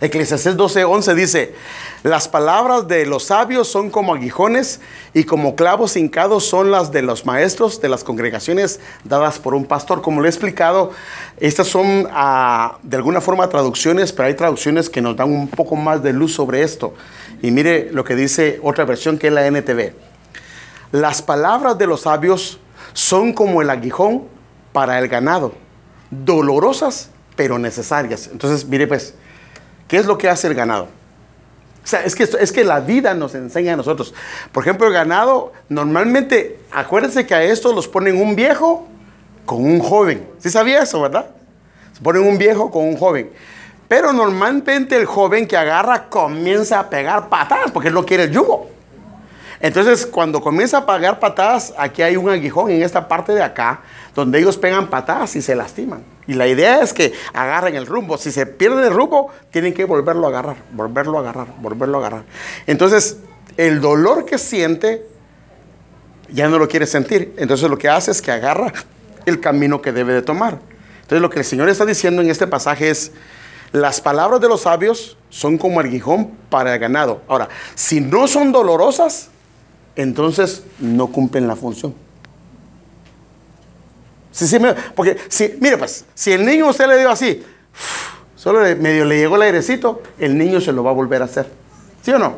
[0.00, 1.54] Eclesiastés 12:11 dice,
[2.02, 4.80] las palabras de los sabios son como aguijones
[5.14, 9.64] y como clavos hincados son las de los maestros de las congregaciones dadas por un
[9.64, 10.02] pastor.
[10.02, 10.92] Como le he explicado,
[11.38, 15.74] estas son ah, de alguna forma traducciones, pero hay traducciones que nos dan un poco
[15.74, 16.94] más de luz sobre esto.
[17.42, 19.92] Y mire lo que dice otra versión que es la NTV.
[20.92, 22.60] Las palabras de los sabios
[22.92, 24.37] son como el aguijón
[24.78, 25.54] para el ganado,
[26.08, 28.28] dolorosas pero necesarias.
[28.30, 29.12] Entonces, mire pues,
[29.88, 30.84] ¿qué es lo que hace el ganado?
[30.84, 34.14] O sea, es que, es que la vida nos enseña a nosotros.
[34.52, 38.86] Por ejemplo, el ganado, normalmente, acuérdense que a estos los ponen un viejo
[39.44, 40.24] con un joven.
[40.38, 41.26] ¿Sí sabía eso, verdad?
[41.92, 43.32] Se ponen un viejo con un joven.
[43.88, 48.30] Pero normalmente el joven que agarra comienza a pegar patadas porque él no quiere el
[48.30, 48.70] yugo.
[49.60, 53.80] Entonces, cuando comienza a pegar patadas, aquí hay un aguijón en esta parte de acá,
[54.14, 56.04] donde ellos pegan patadas y se lastiman.
[56.26, 58.18] Y la idea es que agarren el rumbo.
[58.18, 62.00] Si se pierde el rumbo, tienen que volverlo a agarrar, volverlo a agarrar, volverlo a
[62.00, 62.24] agarrar.
[62.66, 63.18] Entonces,
[63.56, 65.06] el dolor que siente,
[66.30, 67.34] ya no lo quiere sentir.
[67.36, 68.72] Entonces, lo que hace es que agarra
[69.26, 70.58] el camino que debe de tomar.
[71.08, 73.12] Entonces lo que el Señor está diciendo en este pasaje es,
[73.72, 77.22] las palabras de los sabios son como el guijón para el ganado.
[77.28, 79.30] Ahora, si no son dolorosas,
[79.98, 81.92] entonces no cumplen la función.
[84.94, 87.44] porque, si, mire pues, si el niño usted le dio así,
[88.36, 91.50] solo medio le llegó el airecito, el niño se lo va a volver a hacer.
[92.02, 92.36] ¿Sí o no?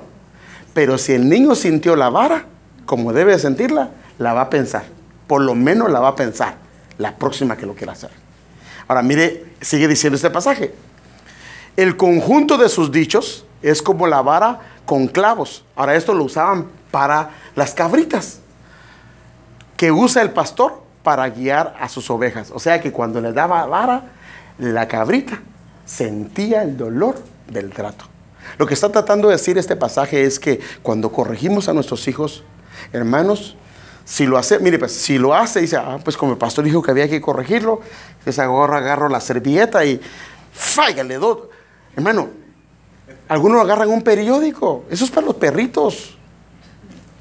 [0.72, 2.46] Pero si el niño sintió la vara,
[2.86, 4.84] como debe sentirla, la va a pensar.
[5.26, 6.56] Por lo menos la va a pensar
[6.96, 8.10] la próxima que lo quiera hacer.
[8.88, 10.74] Ahora, mire, sigue diciendo este pasaje.
[11.76, 15.62] El conjunto de sus dichos es como la vara con clavos.
[15.76, 18.40] Ahora, esto lo usaban para las cabritas
[19.76, 22.50] que usa el pastor para guiar a sus ovejas.
[22.52, 24.10] O sea que cuando le daba vara,
[24.58, 25.38] la cabrita
[25.84, 28.04] sentía el dolor del trato.
[28.58, 32.42] Lo que está tratando de decir este pasaje es que cuando corregimos a nuestros hijos,
[32.92, 33.56] hermanos,
[34.04, 36.82] si lo hace, mire, pues si lo hace, dice, ah, pues como el pastor dijo
[36.82, 37.80] que había que corregirlo,
[38.24, 40.00] pues agarro, la servilleta y
[40.52, 41.38] falla, le doy.
[41.94, 42.39] Hermano,
[43.30, 46.16] algunos agarran un periódico, eso es para los perritos.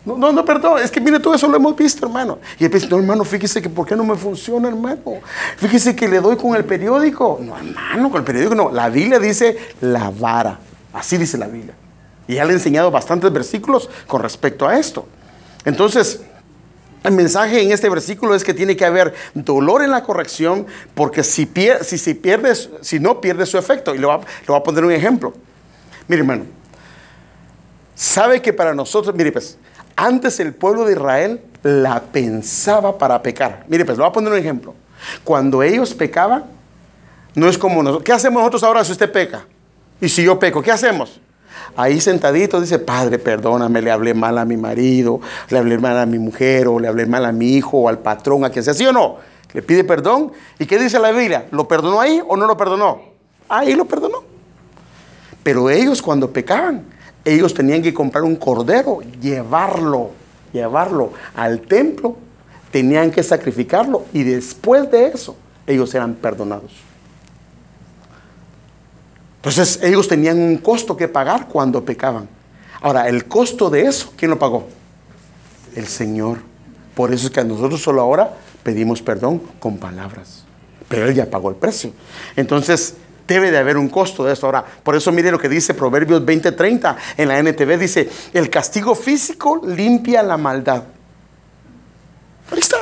[0.03, 2.39] No, no, no, perdón, es que mire, todo eso lo hemos visto, hermano.
[2.57, 5.19] Y él dice, no, hermano, fíjese que por qué no me funciona, hermano.
[5.57, 7.37] Fíjese que le doy con el periódico.
[7.39, 8.71] No, hermano, con el periódico no.
[8.71, 10.57] La Biblia dice la vara.
[10.93, 11.75] Así dice la Biblia.
[12.27, 15.05] Y ya le he enseñado bastantes versículos con respecto a esto.
[15.63, 16.21] Entonces,
[17.03, 21.23] el mensaje en este versículo es que tiene que haber dolor en la corrección, porque
[21.23, 22.19] si, pierde, si, si,
[22.81, 23.93] si no pierde su efecto.
[23.93, 24.15] Y le voy,
[24.47, 25.35] a, a poner un ejemplo.
[26.09, 26.43] Mire, hermano,
[27.95, 29.57] sabe que para nosotros, mire, pues,
[29.95, 33.63] antes el pueblo de Israel la pensaba para pecar.
[33.69, 34.75] Mire, pues, le voy a poner un ejemplo.
[35.23, 36.43] Cuando ellos pecaban,
[37.35, 38.03] no es como nosotros.
[38.03, 39.45] ¿Qué hacemos nosotros ahora si usted peca?
[40.01, 41.21] Y si yo peco, ¿qué hacemos?
[41.75, 46.05] ahí sentadito dice, Padre, perdóname, le hablé mal a mi marido, le hablé mal a
[46.05, 48.73] mi mujer, o le hablé mal a mi hijo, o al patrón, a quien sea,
[48.73, 49.17] ¿sí o no?
[49.53, 50.31] Le pide perdón.
[50.57, 51.47] ¿Y qué dice la Biblia?
[51.51, 53.01] ¿Lo perdonó ahí o no lo perdonó?
[53.47, 54.08] Ahí lo perdonó.
[55.49, 56.83] Pero ellos cuando pecaban,
[57.25, 60.11] ellos tenían que comprar un cordero, llevarlo,
[60.53, 62.17] llevarlo al templo,
[62.69, 65.35] tenían que sacrificarlo y después de eso
[65.65, 66.71] ellos eran perdonados.
[69.37, 72.29] Entonces ellos tenían un costo que pagar cuando pecaban.
[72.79, 74.67] Ahora, el costo de eso, ¿quién lo pagó?
[75.75, 76.37] El Señor.
[76.93, 80.43] Por eso es que a nosotros solo ahora pedimos perdón con palabras.
[80.87, 81.91] Pero Él ya pagó el precio.
[82.35, 82.93] Entonces,
[83.29, 84.47] debe de haber un costo de esto.
[84.47, 87.77] Ahora, por eso mire lo que dice Proverbios 20:30 en la NTV.
[87.77, 90.83] Dice, el castigo físico limpia la maldad.
[92.51, 92.77] Ahí está.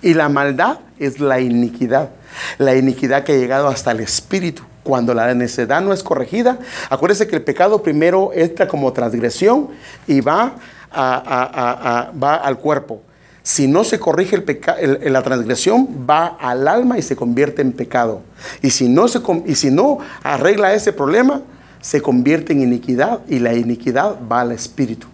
[0.00, 2.10] Y la maldad es la iniquidad.
[2.58, 6.58] La iniquidad que ha llegado hasta el espíritu cuando la necesidad no es corregida.
[6.88, 9.68] Acuérdese que el pecado primero entra como transgresión
[10.06, 10.54] y va,
[10.94, 13.02] va al cuerpo.
[13.42, 18.22] Si no se corrige el la transgresión, va al alma y se convierte en pecado.
[18.62, 21.42] Y si, no se, y si no arregla ese problema,
[21.80, 25.06] se convierte en iniquidad y la iniquidad va al espíritu.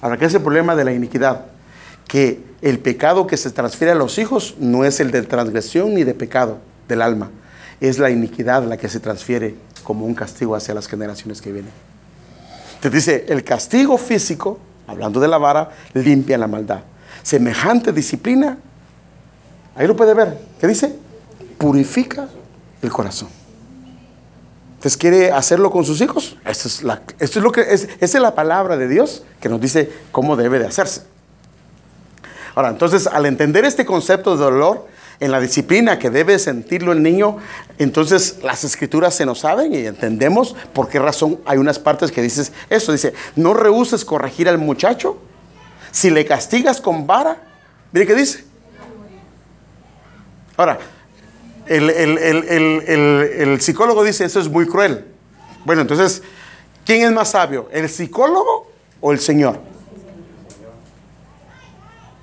[0.00, 1.46] Ahora, ¿qué es el problema de la iniquidad?
[2.06, 6.04] Que el pecado que se transfiere a los hijos no es el de transgresión ni
[6.04, 6.58] de pecado
[6.88, 7.30] del alma,
[7.80, 11.72] es la iniquidad la que se transfiere como un castigo hacia las generaciones que vienen.
[12.80, 16.82] Te dice, el castigo físico, hablando de la vara, limpia la maldad.
[17.26, 18.56] Semejante disciplina,
[19.74, 20.96] ahí lo puede ver, ¿qué dice?
[21.58, 22.28] Purifica
[22.80, 23.28] el corazón.
[24.76, 26.36] Entonces, ¿quiere hacerlo con sus hijos?
[26.44, 29.60] Esto es, la, es lo que es, esa es la palabra de Dios que nos
[29.60, 31.02] dice cómo debe de hacerse.
[32.54, 34.86] Ahora, entonces, al entender este concepto de dolor,
[35.18, 37.38] en la disciplina que debe sentirlo el niño,
[37.78, 42.22] entonces las escrituras se nos saben y entendemos por qué razón hay unas partes que
[42.22, 42.92] dices eso.
[42.92, 45.18] Dice, no rehuses corregir al muchacho.
[45.90, 47.36] Si le castigas con vara,
[47.92, 48.44] mire qué dice.
[50.56, 50.78] Ahora,
[51.66, 55.04] el, el psicólogo dice, eso es muy cruel.
[55.64, 56.22] Bueno, entonces,
[56.84, 57.68] ¿quién es más sabio?
[57.72, 58.70] ¿El psicólogo
[59.00, 59.58] o el Señor?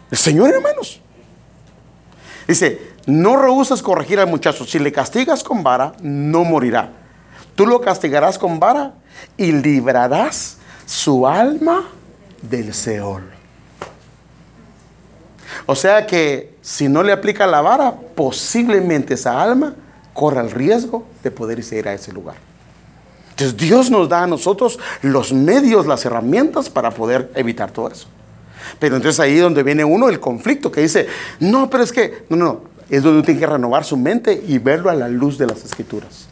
[0.09, 1.01] El Señor, hermanos.
[2.47, 4.65] Dice, no rehusas corregir al muchacho.
[4.65, 6.91] Si le castigas con vara, no morirá.
[7.55, 8.93] Tú lo castigarás con vara
[9.37, 11.89] y librarás su alma
[12.41, 13.32] del Seol.
[15.65, 19.75] O sea que si no le aplica la vara, posiblemente esa alma
[20.13, 22.35] corra el riesgo de poder ir a ese lugar.
[23.31, 28.07] Entonces Dios nos da a nosotros los medios, las herramientas para poder evitar todo eso.
[28.79, 31.07] Pero entonces ahí es donde viene uno el conflicto que dice,
[31.39, 34.59] no, pero es que, no, no, es donde uno tiene que renovar su mente y
[34.59, 36.27] verlo a la luz de las escrituras.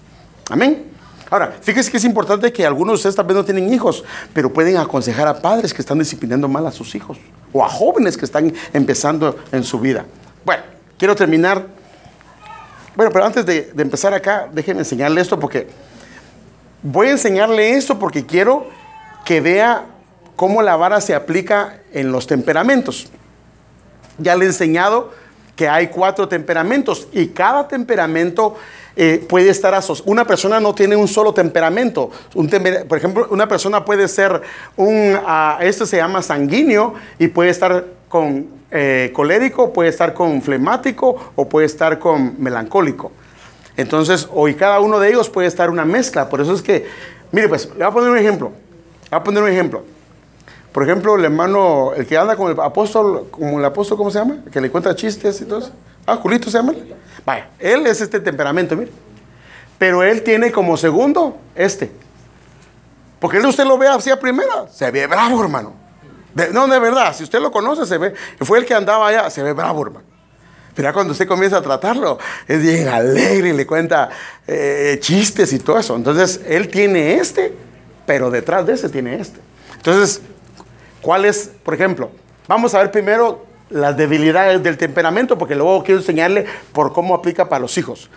[0.50, 0.86] Amén.
[1.30, 4.04] Ahora, fíjese que es importante que algunos de ustedes tal vez no tienen hijos,
[4.34, 7.18] pero pueden aconsejar a padres que están disciplinando mal a sus hijos
[7.54, 10.06] o a jóvenes que están empezando en su vida.
[10.46, 10.64] Bueno,
[10.98, 11.68] quiero terminar.
[12.96, 15.68] Bueno, pero antes de, empezar acá, déjenme enseñarle esto porque
[16.84, 18.68] voy a enseñarle esto porque quiero
[19.26, 19.86] que vea
[20.36, 23.10] cómo la vara se aplica en los temperamentos.
[24.18, 25.12] Ya le he enseñado
[25.62, 28.56] que hay cuatro temperamentos y cada temperamento
[28.96, 30.12] eh, puede estar asociado.
[30.12, 32.10] Una persona no tiene un solo temperamento.
[32.34, 32.50] Un
[32.90, 34.42] por ejemplo, una persona puede ser
[34.76, 40.42] un, uh, esto se llama sanguíneo y puede estar con eh, colérico, puede estar con
[40.42, 43.12] flemático o puede estar con melancólico.
[43.78, 46.28] Entonces, hoy cada uno de ellos puede estar una mezcla.
[46.28, 46.88] Por eso es que,
[47.32, 48.48] mire, pues, le voy a poner un ejemplo.
[48.48, 49.84] Le voy a poner un ejemplo.
[50.72, 54.20] Por ejemplo, el hermano, el que anda con el apóstol, como el apóstol, ¿cómo se
[54.20, 54.38] llama?
[54.46, 55.72] El que le cuenta chistes y todo eso.
[56.06, 56.74] Ah, Julito se llama.
[57.26, 58.92] Vaya, él es este temperamento, mire.
[59.78, 61.92] Pero él tiene como segundo este.
[63.20, 65.74] Porque él usted lo ve así a primera, se ve bravo, hermano.
[66.54, 68.14] no, de verdad, si usted lo conoce, se ve.
[68.40, 70.06] Fue el que andaba allá, se ve bravo, hermano.
[70.74, 74.10] Pero cuando usted comienza a tratarlo, es bien alegre y le cuenta
[74.48, 75.96] eh, chistes y todo eso.
[75.96, 77.54] Entonces, él tiene este,
[78.06, 79.40] pero detrás de ese tiene este.
[79.76, 80.22] Entonces,
[81.02, 82.12] ¿cuál es, por ejemplo?
[82.48, 87.48] Vamos a ver primero las debilidades del temperamento, porque luego quiero enseñarle por cómo aplica
[87.48, 88.10] para los hijos.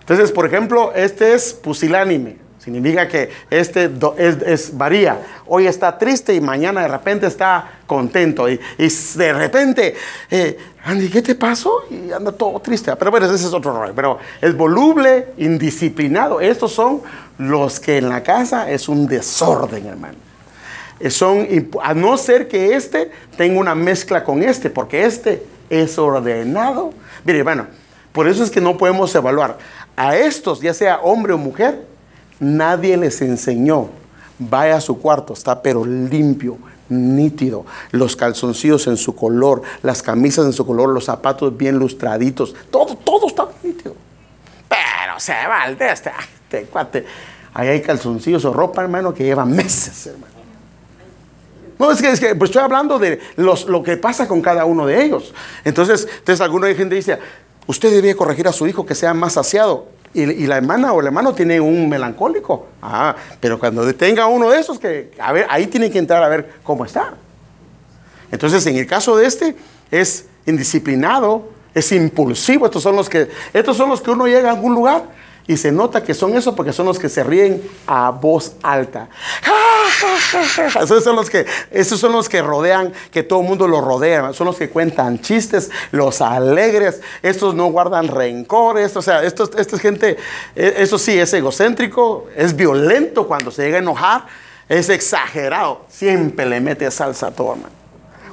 [0.00, 2.46] Entonces, por ejemplo, este es pusilánime.
[2.58, 5.18] Significa que este es, varía.
[5.46, 8.48] Hoy está triste y mañana de repente está contento.
[8.48, 9.94] Y, de repente,
[10.28, 11.84] eh, Andy, ¿qué te pasó?
[11.88, 12.94] Y anda todo triste.
[12.96, 13.92] Pero bueno, ese es otro rollo.
[13.94, 16.40] Pero es voluble, indisciplinado.
[16.40, 17.02] Estos son
[17.38, 20.25] los que en la casa es un desorden, hermano.
[21.00, 21.46] Eh, son,
[21.82, 26.92] a no ser que este tenga una mezcla con este, porque este es ordenado.
[27.24, 27.66] Mire, bueno,
[28.12, 29.58] por eso es que no podemos evaluar.
[29.96, 31.86] A estos, ya sea hombre o mujer,
[32.40, 33.88] nadie les enseñó.
[34.38, 37.64] Vaya a su cuarto, está pero limpio, nítido.
[37.90, 42.54] Los calzoncillos en su color, las camisas en su color, los zapatos bien lustraditos.
[42.70, 43.94] Todo, todo está nítido.
[44.68, 46.10] Pero se va al de este,
[46.44, 47.04] este cuate.
[47.54, 50.35] Ahí hay calzoncillos o ropa, hermano, que lleva meses, hermano.
[51.78, 55.04] No, es que, pues estoy hablando de los, lo que pasa con cada uno de
[55.04, 55.34] ellos.
[55.64, 57.18] Entonces, entonces alguna gente dice,
[57.66, 59.88] usted debe corregir a su hijo que sea más saciado.
[60.14, 62.68] Y, la hermana o el hermano tiene un melancólico.
[62.80, 66.28] Ah, pero cuando tenga uno de esos, que, a ver, ahí tiene que entrar a
[66.28, 67.12] ver cómo está.
[68.32, 69.54] Entonces, en el caso de este,
[69.90, 72.64] es indisciplinado, es impulsivo.
[72.64, 75.04] Estos son los que, estos son los que uno llega a algún lugar
[75.48, 79.08] y se nota que son eso porque son los que se ríen a voz alta.
[80.82, 84.32] Esos son los que, esos son los que rodean, que todo el mundo los rodea.
[84.32, 87.00] Son los que cuentan chistes, los alegres.
[87.22, 88.96] Estos no guardan rencores.
[88.96, 90.16] O sea, estos, esta gente,
[90.56, 94.26] e, eso sí, es egocéntrico, es violento cuando se llega a enojar,
[94.68, 95.82] es exagerado.
[95.88, 97.74] Siempre le mete salsa a todo, hermano.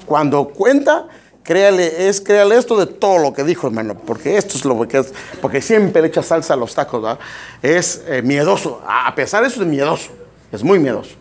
[0.06, 1.08] Cuando cuenta,
[1.44, 5.00] créale, es créale esto de todo lo que dijo, hermano, porque esto es lo que
[5.00, 7.20] es, porque siempre le echa salsa a los tacos, ¿verdad?
[7.62, 10.12] Es eh, miedoso, a pesar de eso es miedoso,
[10.52, 11.16] es muy miedoso.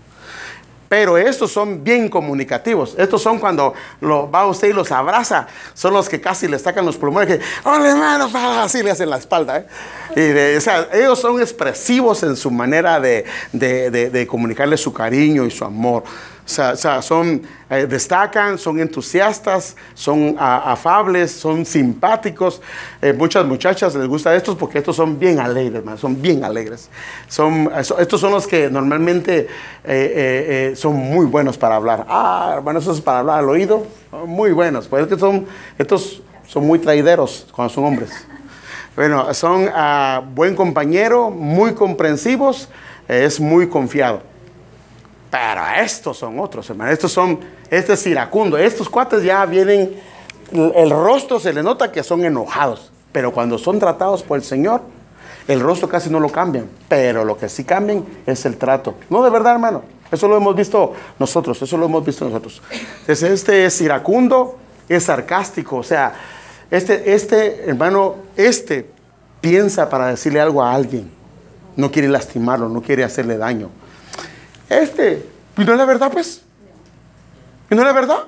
[0.93, 2.95] Pero estos son bien comunicativos.
[2.99, 5.47] Estos son cuando lo, va usted y los abraza.
[5.73, 7.29] Son los que casi le sacan los pulmones.
[7.29, 8.31] Que, hola hermano,
[8.61, 9.65] así le hacen la espalda.
[10.15, 10.55] ¿eh?
[10.55, 15.47] Y o sea, ellos son expresivos en su manera de, de, de comunicarle su cariño
[15.47, 16.05] y su amor.
[16.45, 22.61] O sea, son, eh, destacan, son entusiastas, son afables, son simpáticos.
[23.01, 26.91] Eh, muchas muchachas les gusta estos porque estos son bien alegres, son bien alegres.
[27.29, 29.47] Son, estos son los que normalmente
[29.85, 32.05] eh, son muy buenos para hablar.
[32.09, 33.87] Ah, bueno, esos para hablar al oído,
[34.27, 34.89] muy buenos.
[34.89, 35.47] Pues es que son,
[35.79, 38.11] estos son muy traideros cuando son hombres.
[38.97, 42.69] Bueno, son uh, buen compañero, muy comprensivos,
[43.09, 44.32] es muy confiado.
[45.33, 46.91] Pero estos son otros, hermano.
[46.91, 47.41] Estos son,
[47.71, 48.59] este es iracundo.
[48.59, 49.99] Estos cuates ya vienen,
[50.53, 52.93] el rostro se le nota que son enojados.
[53.13, 54.83] Pero cuando son tratados por el Señor,
[55.49, 56.67] el rostro casi no lo cambian.
[56.87, 58.97] Pero lo que sí cambian es el trato.
[59.09, 59.85] No, de verdad, hermano.
[60.11, 61.63] Eso lo hemos visto nosotros.
[61.63, 62.61] Eso lo hemos visto nosotros.
[63.01, 65.79] Entonces, este es iracundo, es sarcástico.
[65.79, 66.13] O sea,
[66.71, 68.91] este, este, hermano, este
[69.41, 71.11] piensa para decirle algo a alguien.
[71.75, 73.71] No quiere lastimarlo, no quiere hacerle daño.
[74.69, 76.43] Este, ¿y no es la verdad, pues?
[77.71, 78.25] ¿Y no es la verdad?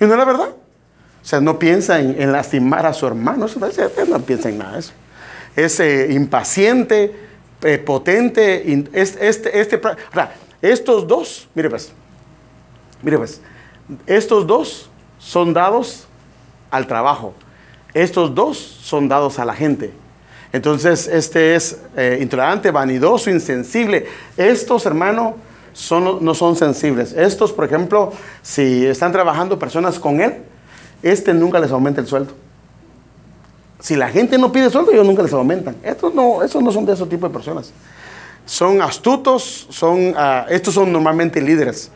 [0.00, 0.48] ¿Y no es la verdad?
[0.48, 3.46] O sea, no piensa en, lastimar a su hermano,
[4.08, 4.92] no piensa en nada de eso.
[5.56, 7.14] Es eh, impaciente,
[7.62, 9.80] eh, potente, este, este,
[10.62, 11.92] estos dos, mire pues,
[13.02, 13.40] mire pues,
[14.06, 16.06] estos dos son dados
[16.70, 17.34] al trabajo,
[17.94, 19.92] estos dos son dados a la gente.
[20.56, 24.06] Entonces, este es eh, intolerante, vanidoso, insensible.
[24.38, 25.36] Estos, hermano,
[25.92, 27.12] no son sensibles.
[27.12, 30.36] Estos, por ejemplo, si están trabajando personas con él,
[31.02, 32.32] este nunca les aumenta el sueldo.
[33.80, 35.76] Si la gente no pide sueldo, ellos nunca les aumentan.
[35.82, 37.70] Estos no, estos no son de ese tipo de personas.
[38.46, 41.90] Son astutos, son, ah, estos son normalmente líderes.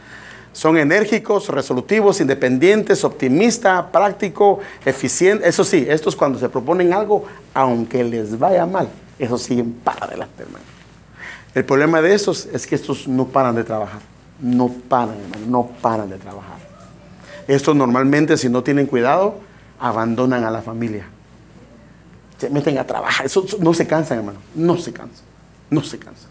[0.52, 5.48] Son enérgicos, resolutivos, independientes, optimistas, prácticos, eficientes.
[5.48, 7.24] Eso sí, estos cuando se proponen algo,
[7.54, 8.88] aunque les vaya mal,
[9.18, 10.64] eso siguen para adelante, hermano.
[11.54, 14.00] El problema de estos es que estos no paran de trabajar.
[14.40, 16.58] No paran, hermano, no paran de trabajar.
[17.46, 19.34] Estos normalmente, si no tienen cuidado,
[19.78, 21.06] abandonan a la familia.
[22.38, 23.26] Se meten a trabajar.
[23.26, 24.38] Eso, no se cansan, hermano.
[24.54, 25.24] No se cansan.
[25.68, 26.30] No se cansan.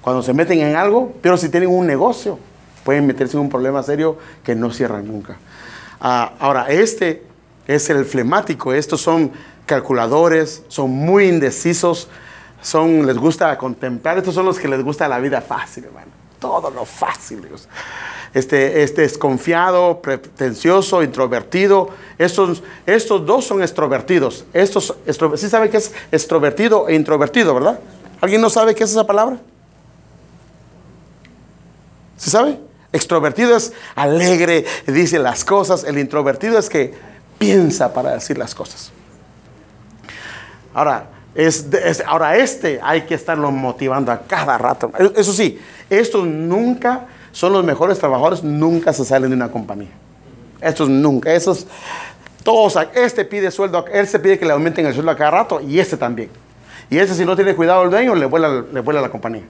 [0.00, 2.38] Cuando se meten en algo, pero si tienen un negocio,
[2.84, 5.36] pueden meterse en un problema serio que no cierran nunca.
[6.00, 7.22] Ah, ahora, este
[7.66, 8.72] es el flemático.
[8.72, 9.32] Estos son
[9.66, 12.08] calculadores, son muy indecisos,
[12.60, 14.18] son, les gusta contemplar.
[14.18, 16.10] Estos son los que les gusta la vida fácil, hermano.
[16.38, 17.42] Todo lo fácil.
[17.42, 17.68] Dios.
[18.34, 21.90] Este, este desconfiado, pretencioso, introvertido.
[22.18, 24.44] Estos, estos dos son extrovertidos.
[24.52, 24.94] Estos,
[25.36, 27.78] ¿Sí sabe qué es extrovertido e introvertido, verdad?
[28.20, 29.38] ¿Alguien no sabe qué es esa palabra?
[32.16, 32.58] ¿Sí sabe?
[32.92, 35.84] Extrovertido es alegre, dice las cosas.
[35.84, 36.94] El introvertido es que
[37.38, 38.92] piensa para decir las cosas.
[40.74, 41.66] Ahora, es,
[42.06, 44.92] ahora este hay que estarlo motivando a cada rato.
[45.16, 49.90] Eso sí, estos nunca son los mejores trabajadores, nunca se salen de una compañía.
[50.60, 51.66] Estos nunca, esos,
[52.44, 55.60] todos, este pide sueldo, él se pide que le aumenten el sueldo a cada rato
[55.60, 56.30] y este también.
[56.90, 59.44] Y ese si no tiene cuidado el dueño, le vuela, le vuela la compañía.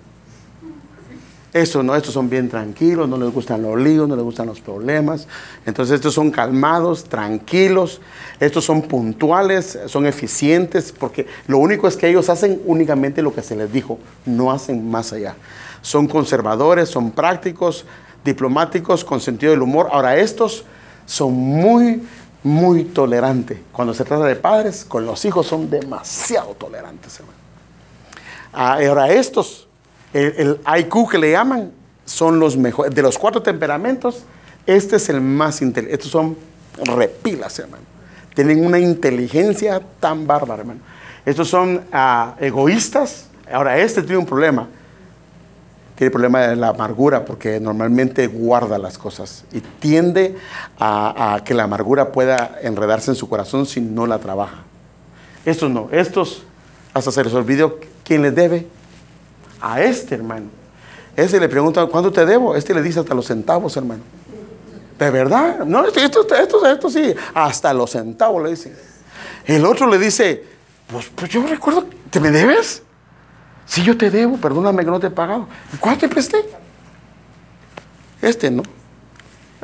[1.53, 4.61] Estos no, estos son bien tranquilos, no les gustan los líos, no les gustan los
[4.61, 5.29] problemas.
[5.67, 8.01] Entonces estos son calmados, tranquilos,
[8.41, 13.43] estos son puntuales, son eficientes, porque lo único es que ellos hacen únicamente lo que
[13.43, 15.37] se les dijo, no hacen más allá.
[15.83, 17.85] Son conservadores, son prácticos,
[18.25, 19.89] diplomáticos, con sentido del humor.
[19.93, 20.65] Ahora estos
[21.05, 22.03] son muy,
[22.43, 23.59] muy tolerantes.
[23.73, 27.21] Cuando se trata de padres, con los hijos son demasiado tolerantes.
[28.55, 29.69] Ah, ahora estos
[30.13, 31.71] el, IQ que le llaman
[32.05, 32.95] son los mejores.
[32.95, 34.25] De los cuatro temperamentos,
[34.67, 35.95] este es el más inteligente.
[35.95, 36.37] Estos son
[36.85, 37.85] repilas, hermano.
[38.35, 40.81] Tienen una inteligencia tan bárbara, hermano.
[41.25, 43.29] Estos son ah, egoístas.
[43.53, 44.69] Ahora, este tiene un problema.
[45.95, 50.37] Tiene el problema de la amargura porque normalmente guarda las cosas y tiende
[50.79, 54.63] a, a que la amargura pueda enredarse en su corazón si no la trabaja.
[55.45, 55.89] Estos no.
[55.93, 56.45] Estos,
[56.95, 58.67] hasta se les olvidó quién les debe
[59.63, 60.47] a este hermano.
[61.17, 62.57] Ese le pregunta, ¿cuánto te debo?
[62.57, 64.03] Este le dice hasta los centavos, hermano.
[64.99, 65.65] ¿De verdad?
[65.65, 66.01] No, esto,
[66.35, 68.75] esto, esto, sí, hasta los centavos le dice.
[69.45, 70.45] El otro le dice,
[70.87, 72.83] pues, pues yo recuerdo, ¿te me debes?
[73.67, 75.47] Si yo te debo, perdóname que no te he pagado.
[75.81, 76.45] ¿Cuánto te presté?
[78.21, 78.63] Este no.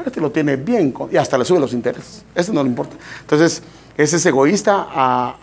[0.04, 2.24] Este lo tiene bien y hasta le sube los intereses.
[2.34, 2.96] Este no le importa.
[3.20, 3.62] Entonces,
[3.96, 5.38] ese es egoísta,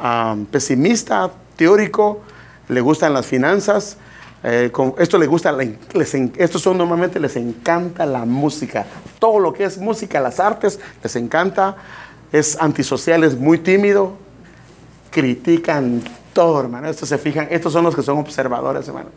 [0.51, 2.21] pesimista, teórico,
[2.69, 3.97] le gustan las finanzas,
[4.47, 5.57] eh, esto les gusta,
[6.37, 8.85] estos son normalmente les encanta la música.
[9.17, 11.75] Todo lo que es música, las artes, les encanta.
[12.31, 14.13] Es antisocial, es muy tímido.
[15.09, 16.87] Critican todo, hermano.
[16.87, 19.09] Estos se fijan, estos son los que son observadores, hermano.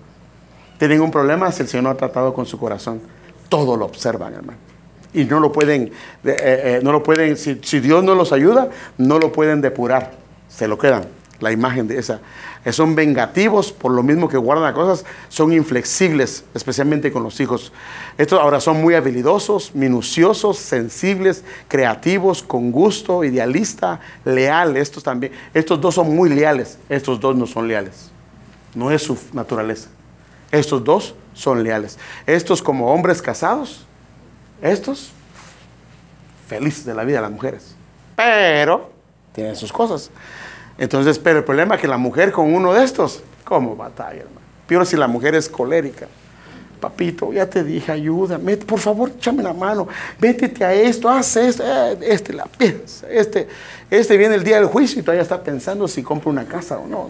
[0.78, 3.02] Tienen un problema si el Señor no ha tratado con su corazón.
[3.50, 4.58] Todo lo observan, hermano.
[5.12, 5.92] Y no lo pueden,
[6.24, 10.12] eh, eh, no lo pueden, si Dios no los ayuda, no lo pueden depurar.
[10.48, 11.04] Se lo quedan,
[11.40, 12.20] la imagen de esa
[12.72, 17.72] son vengativos por lo mismo que guardan cosas, son inflexibles, especialmente con los hijos.
[18.16, 24.76] Estos ahora son muy habilidosos, minuciosos, sensibles, creativos, con gusto, idealista, leal.
[24.76, 28.10] Estos también, estos dos son muy leales, estos dos no son leales.
[28.74, 29.88] No es su naturaleza.
[30.50, 31.98] Estos dos son leales.
[32.26, 33.86] Estos como hombres casados,
[34.60, 35.10] estos
[36.48, 37.74] felices de la vida las mujeres.
[38.16, 38.90] Pero
[39.32, 40.10] tienen sus cosas.
[40.78, 44.38] Entonces, pero el problema es que la mujer con uno de estos, ¿cómo batalla, hermano?
[44.66, 46.06] Peor si la mujer es colérica.
[46.80, 49.88] Papito, ya te dije, ayuda, por favor, échame la mano,
[50.20, 53.48] métete a esto, haz esto, eh, este la piensa, este,
[53.90, 56.86] este viene el día del juicio y todavía está pensando si compra una casa o
[56.86, 57.08] no,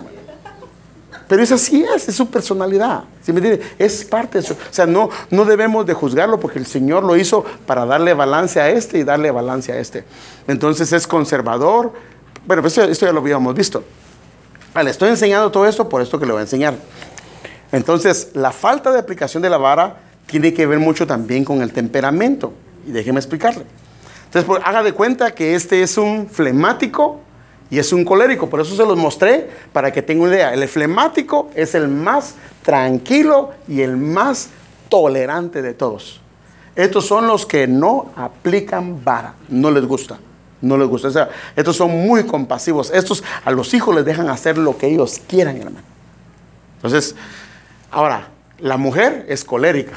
[1.28, 3.04] Pero es así es, es su personalidad.
[3.22, 3.62] ¿sí me entiende?
[3.78, 4.54] Es parte de su.
[4.54, 8.58] O sea, no, no debemos de juzgarlo porque el Señor lo hizo para darle balance
[8.58, 10.04] a este y darle balance a este.
[10.46, 11.92] Entonces es conservador,
[12.48, 13.84] bueno, pues esto, ya lo habíamos visto.
[14.82, 16.76] Le estoy enseñando todo esto por esto que le voy a enseñar.
[17.72, 21.74] Entonces, la falta de aplicación de la vara tiene que ver mucho también con el
[21.74, 22.54] temperamento.
[22.86, 23.66] Y déjeme explicarle.
[24.24, 27.20] Entonces, haga de cuenta que este es un flemático
[27.68, 28.48] y es un colérico.
[28.48, 30.54] Por eso se los mostré para que tenga una idea.
[30.54, 34.48] El flemático es el más tranquilo y el más
[34.88, 36.22] tolerante de todos.
[36.74, 40.18] Estos son los que no aplican vara, no les gusta.
[40.60, 41.30] No les gusta.
[41.54, 42.90] Estos son muy compasivos.
[42.90, 45.86] Estos a los hijos les dejan hacer lo que ellos quieran, hermano.
[46.76, 47.14] Entonces,
[47.90, 48.28] ahora,
[48.58, 49.92] la mujer es colérica.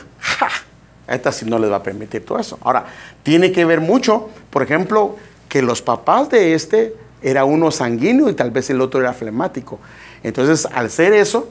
[1.08, 2.58] A esta sí no les va a permitir todo eso.
[2.62, 2.86] Ahora,
[3.24, 5.18] tiene que ver mucho, por ejemplo,
[5.50, 9.80] que los papás de este era uno sanguíneo y tal vez el otro era flemático.
[10.24, 11.50] Entonces, al ser eso,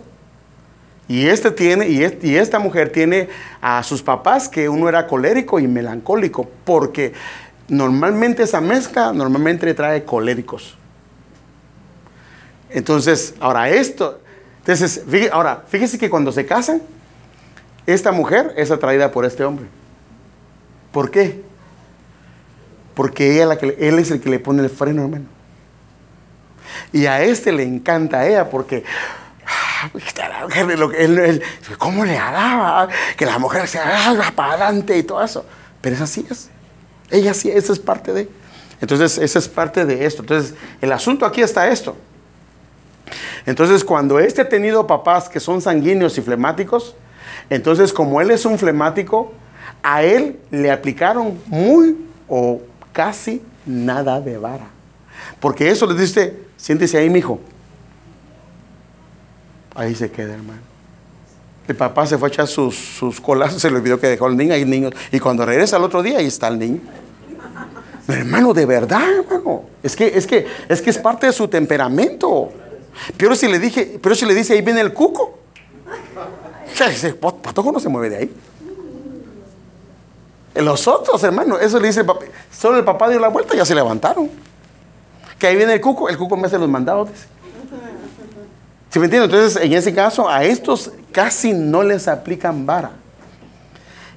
[1.09, 3.29] y este tiene, y, y, esta mujer tiene
[3.61, 7.13] a sus papás que uno era colérico y melancólico, porque
[7.71, 10.77] normalmente esa mezcla normalmente trae coléricos.
[12.69, 14.21] Entonces, ahora esto,
[14.59, 15.03] entonces,
[15.33, 16.83] ahora, fíjese que cuando se casan,
[17.87, 19.67] esta mujer es atraída por este hombre.
[20.93, 21.43] ¿Por qué?
[22.95, 25.25] Porque ella la que, él es el que le pone el freno, hermano.
[26.93, 28.85] Y a este le encanta a ella porque
[29.47, 29.91] ah,
[31.79, 32.89] ¿cómo le alaba?
[33.17, 35.47] Que la mujer se haga para adelante y todo eso.
[35.81, 36.51] Pero es así es.
[37.11, 38.29] Ella sí, esa es parte de.
[38.81, 40.23] Entonces, esa es parte de esto.
[40.23, 41.97] Entonces, el asunto aquí está esto.
[43.47, 46.95] Entonces, cuando este ha tenido papás que son sanguíneos y flemáticos,
[47.49, 49.33] entonces como él es un flemático,
[49.83, 51.97] a él le aplicaron muy
[52.29, 52.61] o
[52.93, 54.69] casi nada de vara.
[55.41, 57.41] Porque eso le dice, siéntese ahí, mijo.
[59.75, 60.70] Ahí se queda, hermano.
[61.71, 64.37] El papá se fue a echar sus, sus colas, se le olvidó que dejó al
[64.37, 64.91] niño, ahí niño.
[65.13, 66.81] Y cuando regresa al otro día, ahí está el niño.
[68.09, 69.63] hermano, de verdad, hermano.
[69.81, 72.51] Es que, es que, es que es parte de su temperamento.
[73.17, 75.39] Pero si le dije, pero si le dice, ahí viene el cuco.
[77.41, 78.35] Patojo no se mueve de ahí.
[80.57, 82.05] Los otros, hermanos, eso le dice,
[82.51, 84.29] solo el papá dio la vuelta ya se levantaron.
[85.39, 87.11] Que ahí viene el cuco, el cuco me hace los mandados.
[88.91, 89.31] ¿Sí me entienden?
[89.31, 92.91] Entonces, en ese caso, a estos casi no les aplican vara.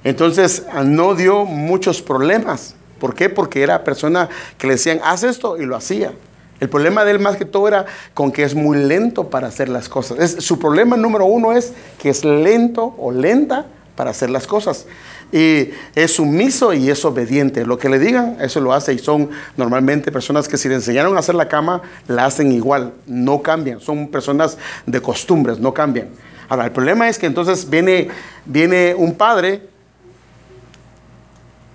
[0.02, 2.74] Entonces, no dio muchos problemas.
[2.98, 3.30] ¿Por qué?
[3.30, 6.12] Porque era persona que le decían, haz esto y lo hacía.
[6.60, 9.68] El problema de él más que todo era con que es muy lento para hacer
[9.68, 10.18] las cosas.
[10.18, 13.66] Es, su problema número uno es que es lento o lenta
[13.96, 14.86] para hacer las cosas.
[15.32, 17.66] Y es sumiso y es obediente.
[17.66, 18.94] Lo que le digan, eso lo hace.
[18.94, 22.92] Y son normalmente personas que si le enseñaron a hacer la cama, la hacen igual.
[23.06, 23.80] No cambian.
[23.80, 26.08] Son personas de costumbres, no cambian.
[26.48, 28.08] Ahora, el problema es que entonces viene,
[28.44, 29.68] viene un padre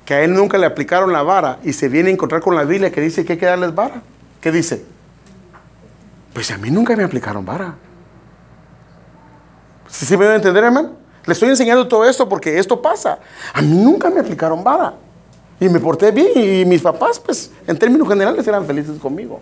[0.05, 2.63] que a él nunca le aplicaron la vara y se viene a encontrar con la
[2.63, 4.01] Biblia que dice que hay que darles vara.
[4.41, 4.83] ¿Qué dice?
[6.33, 7.75] Pues a mí nunca me aplicaron vara.
[9.87, 10.93] ¿Sí, me a entender, hermano?
[11.29, 13.19] Le estoy enseñando todo esto porque esto pasa.
[13.53, 14.95] A mí nunca me aplicaron vara.
[15.59, 19.39] Y me porté bien y mis papás, pues, en términos generales eran felices conmigo.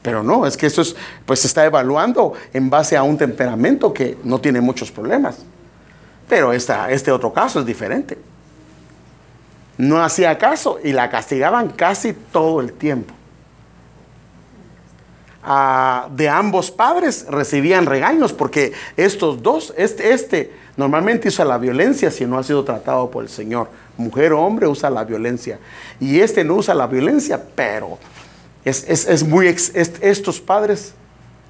[0.00, 0.96] Pero no, es que eso es,
[1.26, 5.40] pues se está evaluando en base a un temperamento que no tiene muchos problemas.
[6.26, 8.16] Pero esta, este otro caso es diferente.
[9.76, 13.12] No hacía caso y la castigaban casi todo el tiempo
[16.10, 22.26] de ambos padres recibían regaños porque estos dos, este, este normalmente usa la violencia si
[22.26, 23.68] no ha sido tratado por el Señor.
[23.96, 25.58] Mujer o hombre usa la violencia.
[26.00, 27.98] Y este no usa la violencia, pero
[28.64, 30.94] es, muy, estos padres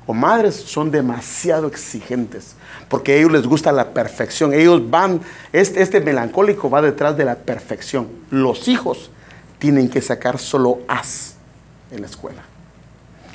[0.06, 2.56] o madres son demasiado exigentes
[2.92, 4.52] porque a ellos les gusta la perfección.
[4.52, 8.06] Ellos van, este, este melancólico va detrás de la perfección.
[8.30, 9.10] Los hijos
[9.58, 11.36] tienen que sacar solo as
[11.90, 12.42] en la escuela.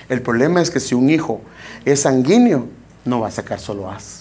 [0.10, 1.42] El problema es que si un hijo
[1.86, 2.68] es sanguíneo,
[3.04, 4.17] no va a sacar solo as.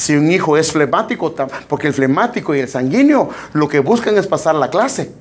[0.00, 1.34] Si un hijo es flemático,
[1.68, 5.12] porque el flemático y el sanguíneo lo que buscan es pasar la clase.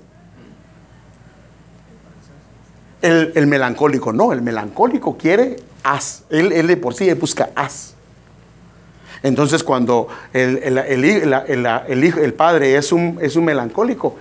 [3.01, 6.23] El, melancólico no, el melancólico quiere as.
[6.29, 7.93] Él, de por sí busca as.
[9.21, 14.15] Entonces cuando el, el padre es un, es un melancólico,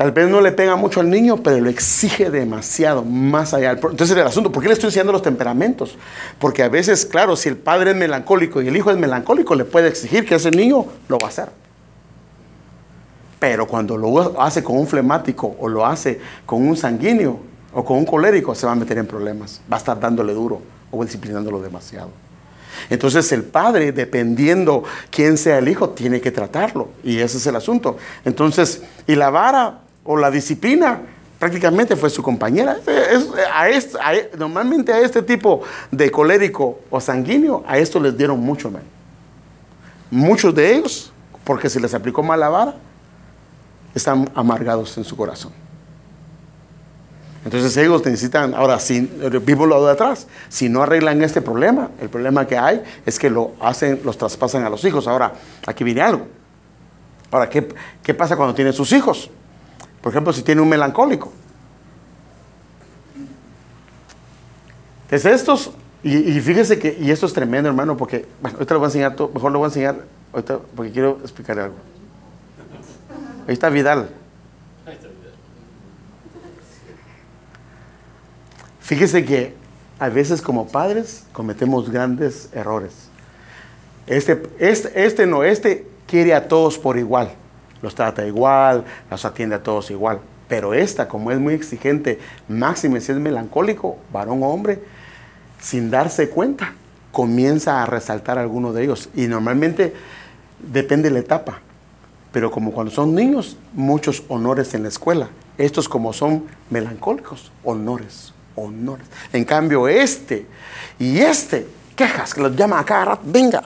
[0.00, 3.72] Tal vez no le pega mucho al niño, pero lo exige demasiado, más allá.
[3.72, 5.98] Entonces el asunto, ¿por qué le estoy enseñando los temperamentos?
[6.38, 9.66] Porque a veces, claro, si el padre es melancólico y el hijo es melancólico, le
[9.66, 11.50] puede exigir que ese niño lo va a hacer.
[13.40, 17.38] Pero cuando lo hace con un flemático o lo hace con un sanguíneo
[17.74, 19.60] o con un colérico, se va a meter en problemas.
[19.70, 22.08] Va a estar dándole duro o disciplinándolo demasiado.
[22.88, 26.88] Entonces el padre, dependiendo quién sea el hijo, tiene que tratarlo.
[27.04, 27.98] Y ese es el asunto.
[28.24, 31.00] Entonces, y la vara o la disciplina
[31.40, 32.76] prácticamente fue su compañera.
[34.38, 38.70] normalmente a este tipo de colérico o sanguíneo, a esto les dieron mucho,
[40.12, 41.12] Muchos de ellos,
[41.44, 42.74] porque se les aplicó mal la vara,
[43.94, 45.52] están amargados en su corazón.
[47.44, 49.00] Entonces ellos necesitan, ahora, si
[49.42, 53.30] vivo lo de atrás, si no arreglan este problema, el problema que hay es que
[53.30, 55.06] lo hacen, los traspasan a los hijos.
[55.06, 55.32] Ahora,
[55.66, 56.26] aquí viene algo.
[57.30, 57.66] Ahora, ¿qué,
[58.02, 59.30] qué pasa cuando tienen sus hijos?
[60.02, 61.32] Por ejemplo, si tiene un melancólico.
[65.04, 65.72] Entonces estos,
[66.02, 69.16] y, fíjese que, y esto es tremendo hermano, porque, bueno, ahorita lo voy a enseñar,
[69.16, 71.76] todo, mejor lo voy a enseñar, ahorita, porque quiero explicarle algo.
[73.46, 74.08] Ahí está Vidal.
[78.80, 79.54] Fíjese que
[79.98, 83.08] a veces como padres cometemos grandes errores.
[84.06, 87.32] Este, este, este no, este quiere a todos por igual.
[87.82, 90.20] Los trata igual, los atiende a todos igual.
[90.48, 92.18] Pero esta, como es muy exigente,
[92.48, 94.82] máximo si es melancólico, varón o hombre,
[95.60, 96.74] sin darse cuenta,
[97.12, 99.08] comienza a resaltar a alguno de ellos.
[99.14, 99.94] Y normalmente
[100.58, 101.60] depende de la etapa.
[102.32, 105.28] Pero como cuando son niños, muchos honores en la escuela.
[105.58, 109.06] Estos como son melancólicos, honores, honores.
[109.32, 110.46] En cambio, este
[110.98, 111.66] y este,
[111.96, 113.62] quejas, que los llama a cada venga,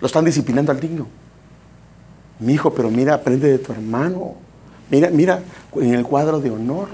[0.00, 1.06] lo están disciplinando al niño.
[2.38, 4.34] Mi hijo, pero mira, aprende de tu hermano.
[4.90, 5.42] Mira, mira,
[5.76, 6.88] en el cuadro de honor.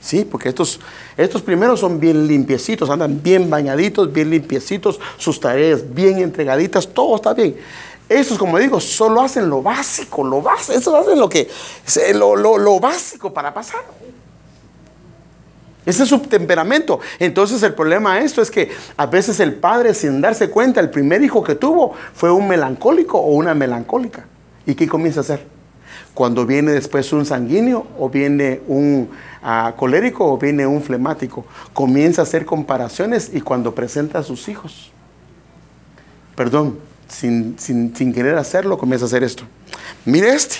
[0.00, 0.80] Sí, porque estos,
[1.16, 7.16] estos primeros son bien limpiecitos, andan bien bañaditos, bien limpiecitos, sus tareas bien entregaditas, todo
[7.16, 7.56] está bien.
[8.06, 11.48] Estos, como digo, solo hacen lo básico, lo básico, estos hacen lo que,
[12.14, 13.80] lo, lo básico para pasar.
[15.86, 17.00] Ese es su temperamento.
[17.18, 20.90] Entonces el problema de esto es que a veces el padre sin darse cuenta, el
[20.90, 24.26] primer hijo que tuvo fue un melancólico o una melancólica.
[24.66, 25.46] ¿Y qué comienza a hacer?
[26.14, 29.10] Cuando viene después un sanguíneo o viene un
[29.42, 34.48] ah, colérico o viene un flemático, comienza a hacer comparaciones y cuando presenta a sus
[34.48, 34.92] hijos,
[36.36, 39.44] perdón, sin, sin querer hacerlo, comienza a hacer esto.
[40.04, 40.56] Mire este.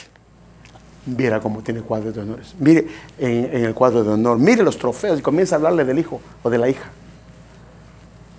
[1.06, 2.54] Viera cómo tiene cuadros de honores.
[2.58, 2.86] Mire
[3.18, 6.48] en, el cuadro de honor, mire los trofeos y comienza a hablarle del hijo o
[6.48, 6.90] de la hija.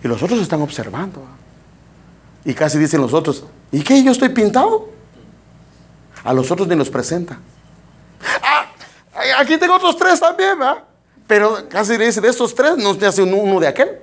[0.03, 1.22] Y los otros están observando.
[2.43, 4.03] Y casi dicen los otros, ¿y qué?
[4.03, 4.89] ¿Yo estoy pintado?
[6.26, 7.38] A los otros ni los presenta.
[8.41, 8.65] Ah,
[9.39, 10.84] aquí tengo otros tres también, ¿verdad?
[11.28, 13.99] Pero casi dice, de estos tres no te hace uno de aquel.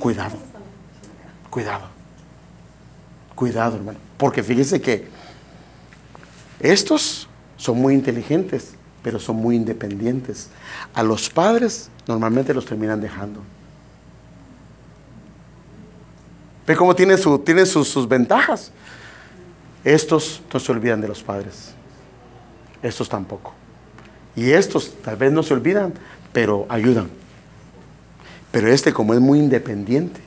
[0.00, 0.36] Cuidado,
[1.48, 1.84] cuidado,
[3.36, 3.98] cuidado, hermano.
[4.18, 5.08] Porque fíjese que
[6.58, 10.48] estos son muy inteligentes, pero son muy independientes.
[10.92, 13.40] A los padres normalmente los terminan dejando.
[16.66, 18.72] ¿Ve cómo tienen, su, sus, sus ventajas?
[19.84, 21.74] Estos no se olvidan de los padres.
[22.82, 23.52] Estos tampoco.
[24.36, 25.92] Y estos tal vez no se olvidan,
[26.32, 27.10] pero ayudan.
[28.50, 30.20] Pero este como es muy independiente,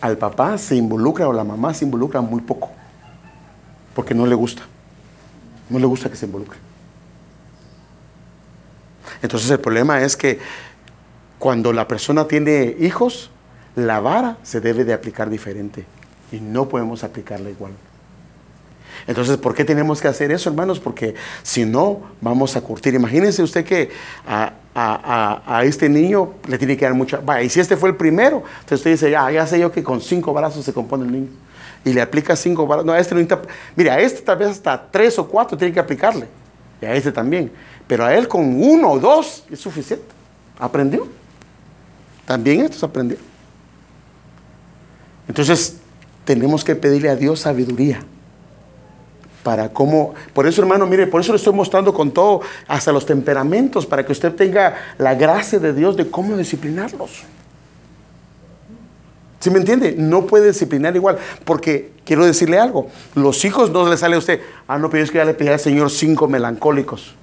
[0.00, 2.70] al papá se involucra o la mamá se involucra muy poco,
[3.94, 4.62] porque no le gusta.
[5.68, 6.58] No le gusta que se involucre.
[9.22, 10.38] Entonces el problema es que
[11.38, 13.30] cuando la persona tiene hijos,
[13.76, 15.84] la vara se debe de aplicar diferente
[16.32, 17.72] y no podemos aplicarla igual.
[19.06, 20.80] Entonces, ¿por qué tenemos que hacer eso, hermanos?
[20.80, 22.94] Porque si no, vamos a curtir.
[22.94, 23.90] Imagínense usted que
[24.26, 27.18] a, este niño le tiene que dar mucha...
[27.18, 29.82] Vaya, y si este fue el primero, entonces usted dice, ya, ya sé yo que
[29.82, 31.28] con cinco brazos se compone el niño
[31.84, 32.84] y le aplica cinco balas.
[32.84, 33.42] No, a este no necesita.
[33.76, 36.26] Mira, a este tal vez hasta tres o cuatro tiene que aplicarle.
[36.80, 37.50] Y a este también.
[37.86, 40.04] Pero a él con uno o dos es suficiente.
[40.58, 41.08] Aprendió.
[42.26, 43.16] También estos aprendió.
[45.26, 45.76] Entonces,
[46.24, 48.00] tenemos que pedirle a Dios sabiduría.
[49.42, 50.14] Para cómo.
[50.34, 54.04] Por eso, hermano, mire, por eso le estoy mostrando con todo, hasta los temperamentos, para
[54.04, 57.24] que usted tenga la gracia de Dios de cómo disciplinarlos.
[59.40, 59.94] ¿Sí me entiende?
[59.96, 61.18] No puede disciplinar igual.
[61.46, 62.88] Porque quiero decirle algo.
[63.14, 64.40] Los hijos no le sale a usted.
[64.68, 67.14] Ah, no, pero es que ya le pedí al Señor cinco melancólicos.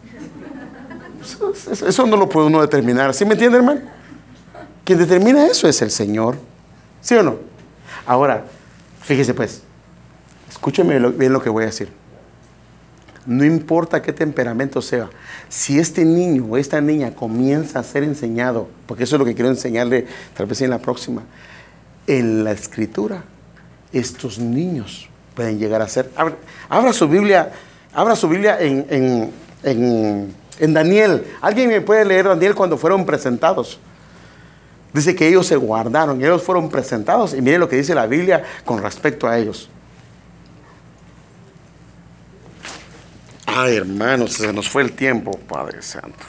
[1.71, 3.13] Eso, no lo puede uno determinar.
[3.13, 3.81] ¿Sí me entiende, hermano?
[4.83, 6.37] Quien determina eso es el Señor.
[7.01, 7.35] ¿Sí o no?
[8.07, 8.45] Ahora,
[9.01, 9.61] fíjese pues.
[10.49, 11.89] Escúcheme bien lo que voy a decir.
[13.27, 15.09] No importa qué temperamento sea,
[15.49, 19.35] si este niño o esta niña comienza a ser enseñado, porque eso es lo que
[19.35, 21.23] quiero enseñarle tal vez en la próxima,
[22.07, 23.25] en la escritura
[23.91, 26.09] estos niños pueden llegar a ser.
[26.69, 27.51] Abra, su Biblia,
[27.93, 29.31] abra su Biblia en,
[29.63, 31.25] en, Daniel.
[31.41, 33.77] ¿Alguien me puede leer Daniel cuando fueron presentados?
[34.93, 38.43] Dice que ellos se guardaron, ellos fueron presentados y mire lo que dice la Biblia
[38.63, 39.69] con respecto a ellos.
[43.47, 46.25] Ay, hermanos, se nos fue el tiempo, Padre Santo.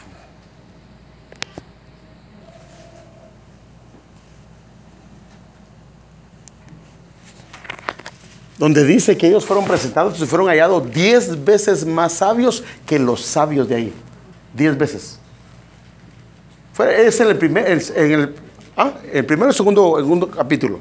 [8.58, 13.20] donde dice que ellos fueron presentados y fueron hallados diez veces más sabios que los
[13.20, 13.92] sabios de ahí.
[14.52, 15.20] Diez veces.
[16.76, 18.34] Es en el primer, en el,
[18.76, 20.80] ah, el primero segundo, segundo capítulo.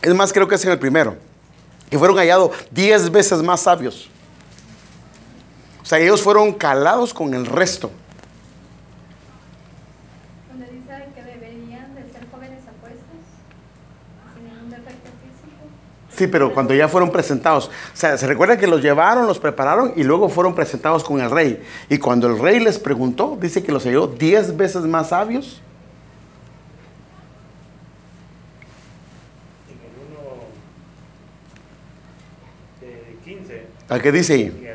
[0.00, 1.16] Es más, creo que es en el primero.
[1.92, 4.08] Que fueron hallados diez veces más sabios.
[5.92, 7.90] sea, ellos fueron calados con el resto.
[10.50, 13.18] Donde dice que deberían de ser jóvenes apuestos,
[14.34, 15.68] sin ningún defecto físico.
[16.16, 19.92] Sí, pero cuando ya fueron presentados, o sea, se recuerda que los llevaron, los prepararon
[19.94, 21.62] y luego fueron presentados con el rey.
[21.90, 25.60] Y cuando el rey les preguntó, dice que los halló diez veces más sabios.
[29.68, 29.90] En el
[32.96, 34.66] 1 de 15, ¿A qué dice ahí?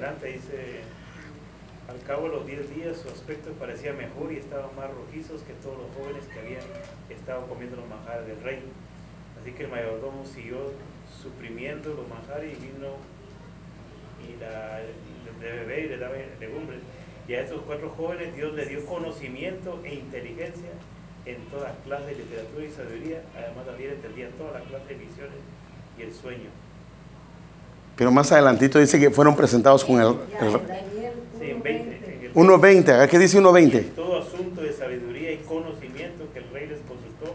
[1.90, 5.54] al cabo de los 10 días su aspecto parecía mejor y estaban más rojizos que
[5.54, 6.62] todos los jóvenes que habían
[7.10, 8.60] estado comiendo los manjares del rey.
[9.42, 10.72] Así que el mayordomo siguió
[11.20, 12.94] suprimiendo los manjares y vino
[14.22, 16.82] y la, de beber y le daba legumbres.
[17.28, 20.70] Y a estos cuatro jóvenes Dios le dio conocimiento e inteligencia
[21.26, 23.24] en toda clase de literatura y sabiduría.
[23.36, 25.42] Además también entendían toda la clase de visiones
[25.98, 26.67] y el sueño.
[27.98, 30.08] Pero más adelantito dice que fueron presentados con el...
[30.08, 32.16] El- en Daniel Sí, en 20.
[32.16, 33.84] en el 1.20, ¿a qué dice 1.20?
[33.96, 37.34] todo asunto de sabiduría y conocimiento que el rey les consultó,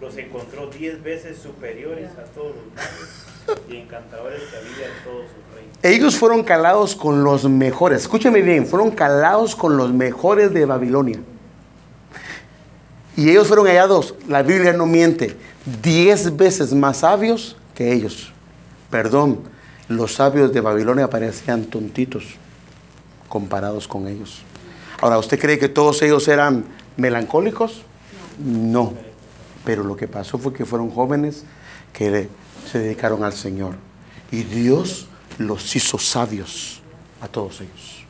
[0.00, 5.24] los encontró diez veces superiores a todos los magos y encantadores que había en todos
[5.26, 5.78] sus reinos.
[5.82, 8.00] Ellos fueron calados con los mejores.
[8.02, 11.18] Escúcheme bien, fueron calados con los mejores de Babilonia.
[13.16, 15.36] Y ellos fueron hallados, la Biblia no miente,
[15.82, 18.32] diez veces más sabios que ellos.
[18.90, 19.40] Perdón,
[19.88, 22.24] los sabios de Babilonia parecían tontitos
[23.28, 24.42] comparados con ellos.
[25.00, 26.64] Ahora, ¿usted cree que todos ellos eran
[26.96, 27.82] melancólicos?
[28.38, 28.94] No.
[29.64, 31.44] Pero lo que pasó fue que fueron jóvenes
[31.92, 32.28] que
[32.70, 33.74] se dedicaron al Señor.
[34.30, 35.06] Y Dios
[35.38, 36.80] los hizo sabios
[37.20, 38.03] a todos ellos.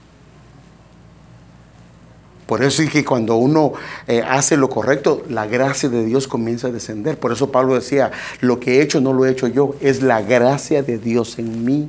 [2.46, 3.72] Por eso es que cuando uno
[4.06, 7.18] eh, hace lo correcto, la gracia de Dios comienza a descender.
[7.18, 10.20] Por eso Pablo decía, lo que he hecho no lo he hecho yo, es la
[10.22, 11.88] gracia de Dios en mí.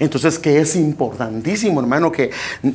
[0.00, 2.30] Entonces, que es importantísimo, hermano, que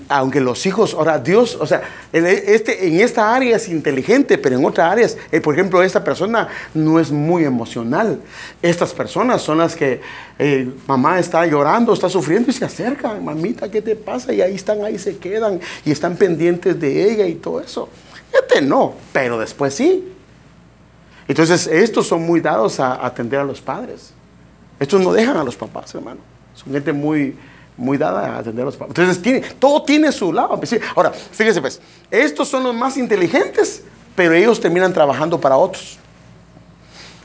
[0.09, 1.81] aunque los hijos, ahora Dios, o sea,
[2.13, 6.03] en, este, en esta área es inteligente, pero en otras áreas, eh, por ejemplo, esta
[6.03, 8.21] persona no es muy emocional.
[8.61, 10.01] Estas personas son las que
[10.37, 14.31] eh, mamá está llorando, está sufriendo y se acercan, mamita, ¿qué te pasa?
[14.31, 17.89] Y ahí están, ahí se quedan y están pendientes de ella y todo eso.
[18.31, 20.13] Este no, pero después sí.
[21.27, 24.13] Entonces, estos son muy dados a atender a los padres.
[24.79, 26.34] Estos no dejan a los papás, hermano.
[26.55, 27.35] Son gente muy,
[27.77, 28.97] muy dada a atender los papás.
[28.97, 30.57] Entonces, todo tiene su lado.
[30.57, 30.79] Pues.
[30.95, 33.83] Ahora, fíjese pues, estos son los más inteligentes,
[34.15, 35.99] pero ellos terminan trabajando para otros.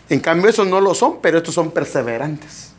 [0.09, 2.73] En cambio, esos no lo son, pero estos son perseverantes.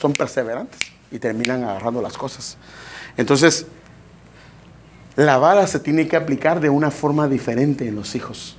[0.00, 0.78] Son perseverantes
[1.10, 2.58] y terminan agarrando las cosas.
[3.16, 3.66] Entonces,
[5.16, 8.56] la vara se tiene que aplicar de una forma diferente en los hijos.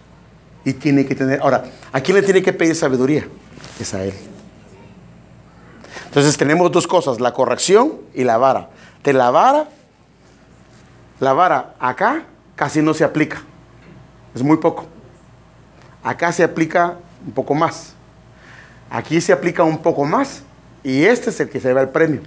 [0.63, 1.41] Y tiene que tener.
[1.41, 3.27] Ahora, ¿a quién le tiene que pedir sabiduría?
[3.79, 4.13] Es a él.
[6.15, 8.69] Entonces tenemos dos cosas, la corrección y la vara.
[9.03, 9.67] De la vara,
[11.19, 12.23] la vara acá
[12.55, 13.41] casi no se aplica.
[14.33, 14.85] Es muy poco.
[16.01, 16.95] Acá se aplica
[17.25, 17.95] un poco más.
[18.89, 20.43] Aquí se aplica un poco más.
[20.83, 22.21] Y este es el que se lleva el premio.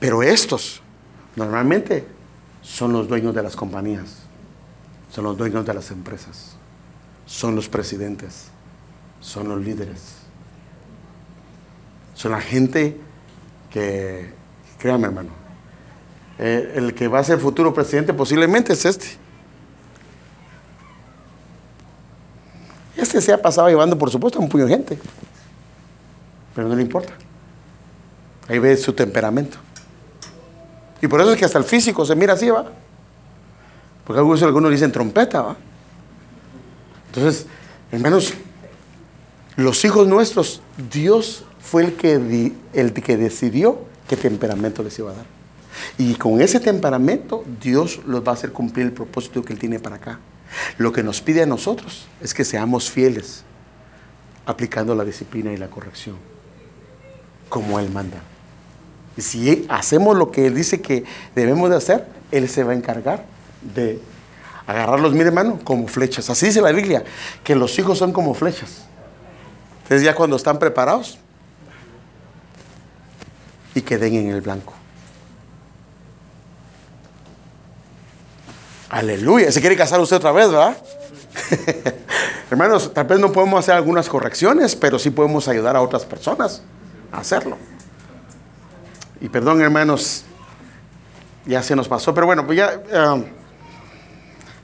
[0.00, 0.82] Pero estos
[1.36, 2.04] normalmente
[2.62, 4.24] son los dueños de las compañías.
[5.12, 6.56] Son los dueños de las empresas.
[7.26, 8.48] Son los presidentes.
[9.20, 10.17] Son los líderes.
[12.18, 12.96] Son la gente
[13.70, 14.28] que,
[14.76, 15.30] créame hermano,
[16.40, 19.06] eh, el que va a ser futuro presidente posiblemente es este.
[22.96, 24.98] Este se ha pasado llevando, por supuesto, a un puño de gente.
[26.56, 27.12] Pero no le importa.
[28.48, 29.56] Ahí ve su temperamento.
[31.00, 32.66] Y por eso es que hasta el físico se mira así, ¿va?
[34.04, 35.56] Porque algunos, algunos dicen trompeta, ¿va?
[37.06, 37.46] Entonces,
[37.92, 38.34] hermanos,
[39.54, 40.60] los hijos nuestros,
[40.90, 45.26] Dios fue el que, el que decidió qué temperamento les iba a dar.
[45.96, 49.78] Y con ese temperamento, Dios los va a hacer cumplir el propósito que Él tiene
[49.78, 50.18] para acá.
[50.78, 53.44] Lo que nos pide a nosotros es que seamos fieles,
[54.46, 56.16] aplicando la disciplina y la corrección,
[57.48, 58.18] como Él manda.
[59.16, 61.04] Y si hacemos lo que Él dice que
[61.34, 63.24] debemos de hacer, Él se va a encargar
[63.74, 64.00] de
[64.66, 66.30] agarrarlos, mire hermano, como flechas.
[66.30, 67.04] Así dice la Biblia,
[67.42, 68.84] que los hijos son como flechas.
[69.82, 71.18] Entonces ya cuando están preparados
[73.78, 74.74] y que den en el blanco.
[78.90, 79.52] Aleluya.
[79.52, 80.76] Se quiere casar usted otra vez, ¿verdad?
[82.50, 86.62] Hermanos, tal vez no podemos hacer algunas correcciones, pero sí podemos ayudar a otras personas
[87.12, 87.56] a hacerlo.
[89.20, 90.24] Y perdón, hermanos,
[91.46, 93.32] ya se nos pasó, pero bueno, pues ya eh,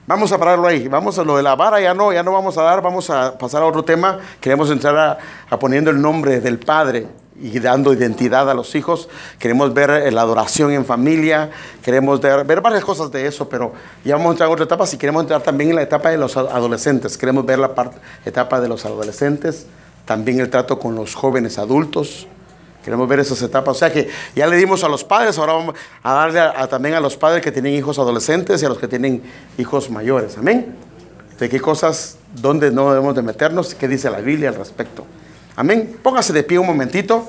[0.07, 0.89] vamos a pararlo ahí.
[0.89, 3.39] Vamos a lo de la vara, ya no, ya no vamos a dar, vamos a
[3.39, 4.19] pasar a otro tema.
[4.41, 5.19] Queremos entrar a,
[5.51, 7.07] a poniendo el nombre del Padre
[7.41, 9.09] y dando identidad a los hijos.
[9.39, 11.51] Queremos ver eh, la adoración en familia,
[11.83, 13.73] queremos ver, ver varias cosas de eso, pero
[14.05, 14.87] ya vamos a entrar en otra etapa.
[14.87, 17.73] Si queremos entrar también en la etapa de los adolescentes, queremos ver la
[18.25, 19.67] etapa de los adolescentes,
[20.05, 22.27] también el trato con los jóvenes adultos.
[22.85, 23.77] Queremos ver esas etapas.
[23.77, 27.01] O sea que ya le dimos a los padres, ahora vamos a darle también a
[27.01, 29.23] los padres que tienen hijos adolescentes y a los que tienen
[29.57, 30.37] hijos mayores.
[30.37, 30.77] Amén.
[31.39, 35.07] De qué cosas, dónde no debemos de meternos, qué dice la Biblia al respecto.
[35.57, 35.97] Amén.
[36.03, 37.25] Póngase de pie un momentito.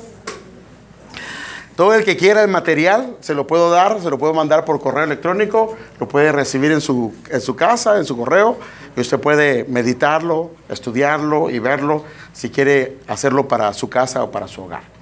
[1.75, 4.79] Todo el que quiera el material, se lo puedo dar, se lo puedo mandar por
[4.79, 8.57] correo electrónico, lo puede recibir en su, en su casa, en su correo,
[8.95, 14.47] y usted puede meditarlo, estudiarlo y verlo si quiere hacerlo para su casa o para
[14.47, 14.94] su hogar.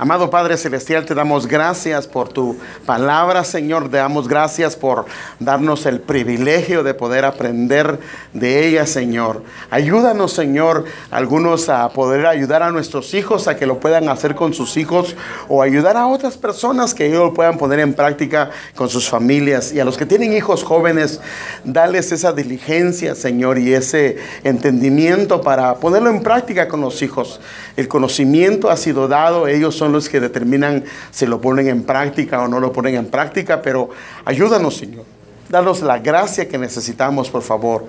[0.00, 3.90] Amado Padre Celestial, te damos gracias por tu palabra, Señor.
[3.90, 5.06] Te damos gracias por
[5.40, 7.98] darnos el privilegio de poder aprender
[8.32, 9.42] de ella, Señor.
[9.70, 14.54] Ayúdanos, Señor, algunos a poder ayudar a nuestros hijos a que lo puedan hacer con
[14.54, 15.16] sus hijos
[15.48, 19.72] o ayudar a otras personas que ellos lo puedan poner en práctica con sus familias.
[19.72, 21.20] Y a los que tienen hijos jóvenes,
[21.64, 27.40] dales esa diligencia, Señor, y ese entendimiento para ponerlo en práctica con los hijos.
[27.78, 32.42] El conocimiento ha sido dado, ellos son los que determinan si lo ponen en práctica
[32.42, 33.90] o no lo ponen en práctica, pero
[34.24, 35.04] ayúdanos, Señor.
[35.48, 37.84] Danos la gracia que necesitamos, por favor.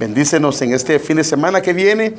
[0.00, 2.14] Bendícenos en este fin de semana que viene.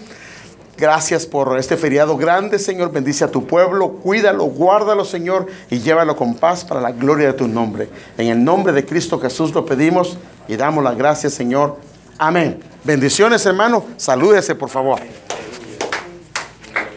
[0.78, 2.92] Gracias por este feriado grande, Señor.
[2.92, 7.34] Bendice a tu pueblo, cuídalo, guárdalo, Señor, y llévalo con paz para la gloria de
[7.34, 7.90] tu nombre.
[8.20, 10.16] En el nombre de Cristo Jesús lo pedimos
[10.48, 11.78] y damos las gracias, Señor.
[12.20, 12.60] Amén.
[12.84, 13.84] Bendiciones, hermano.
[13.98, 15.00] Salúdese, por favor.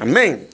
[0.01, 0.48] Amén.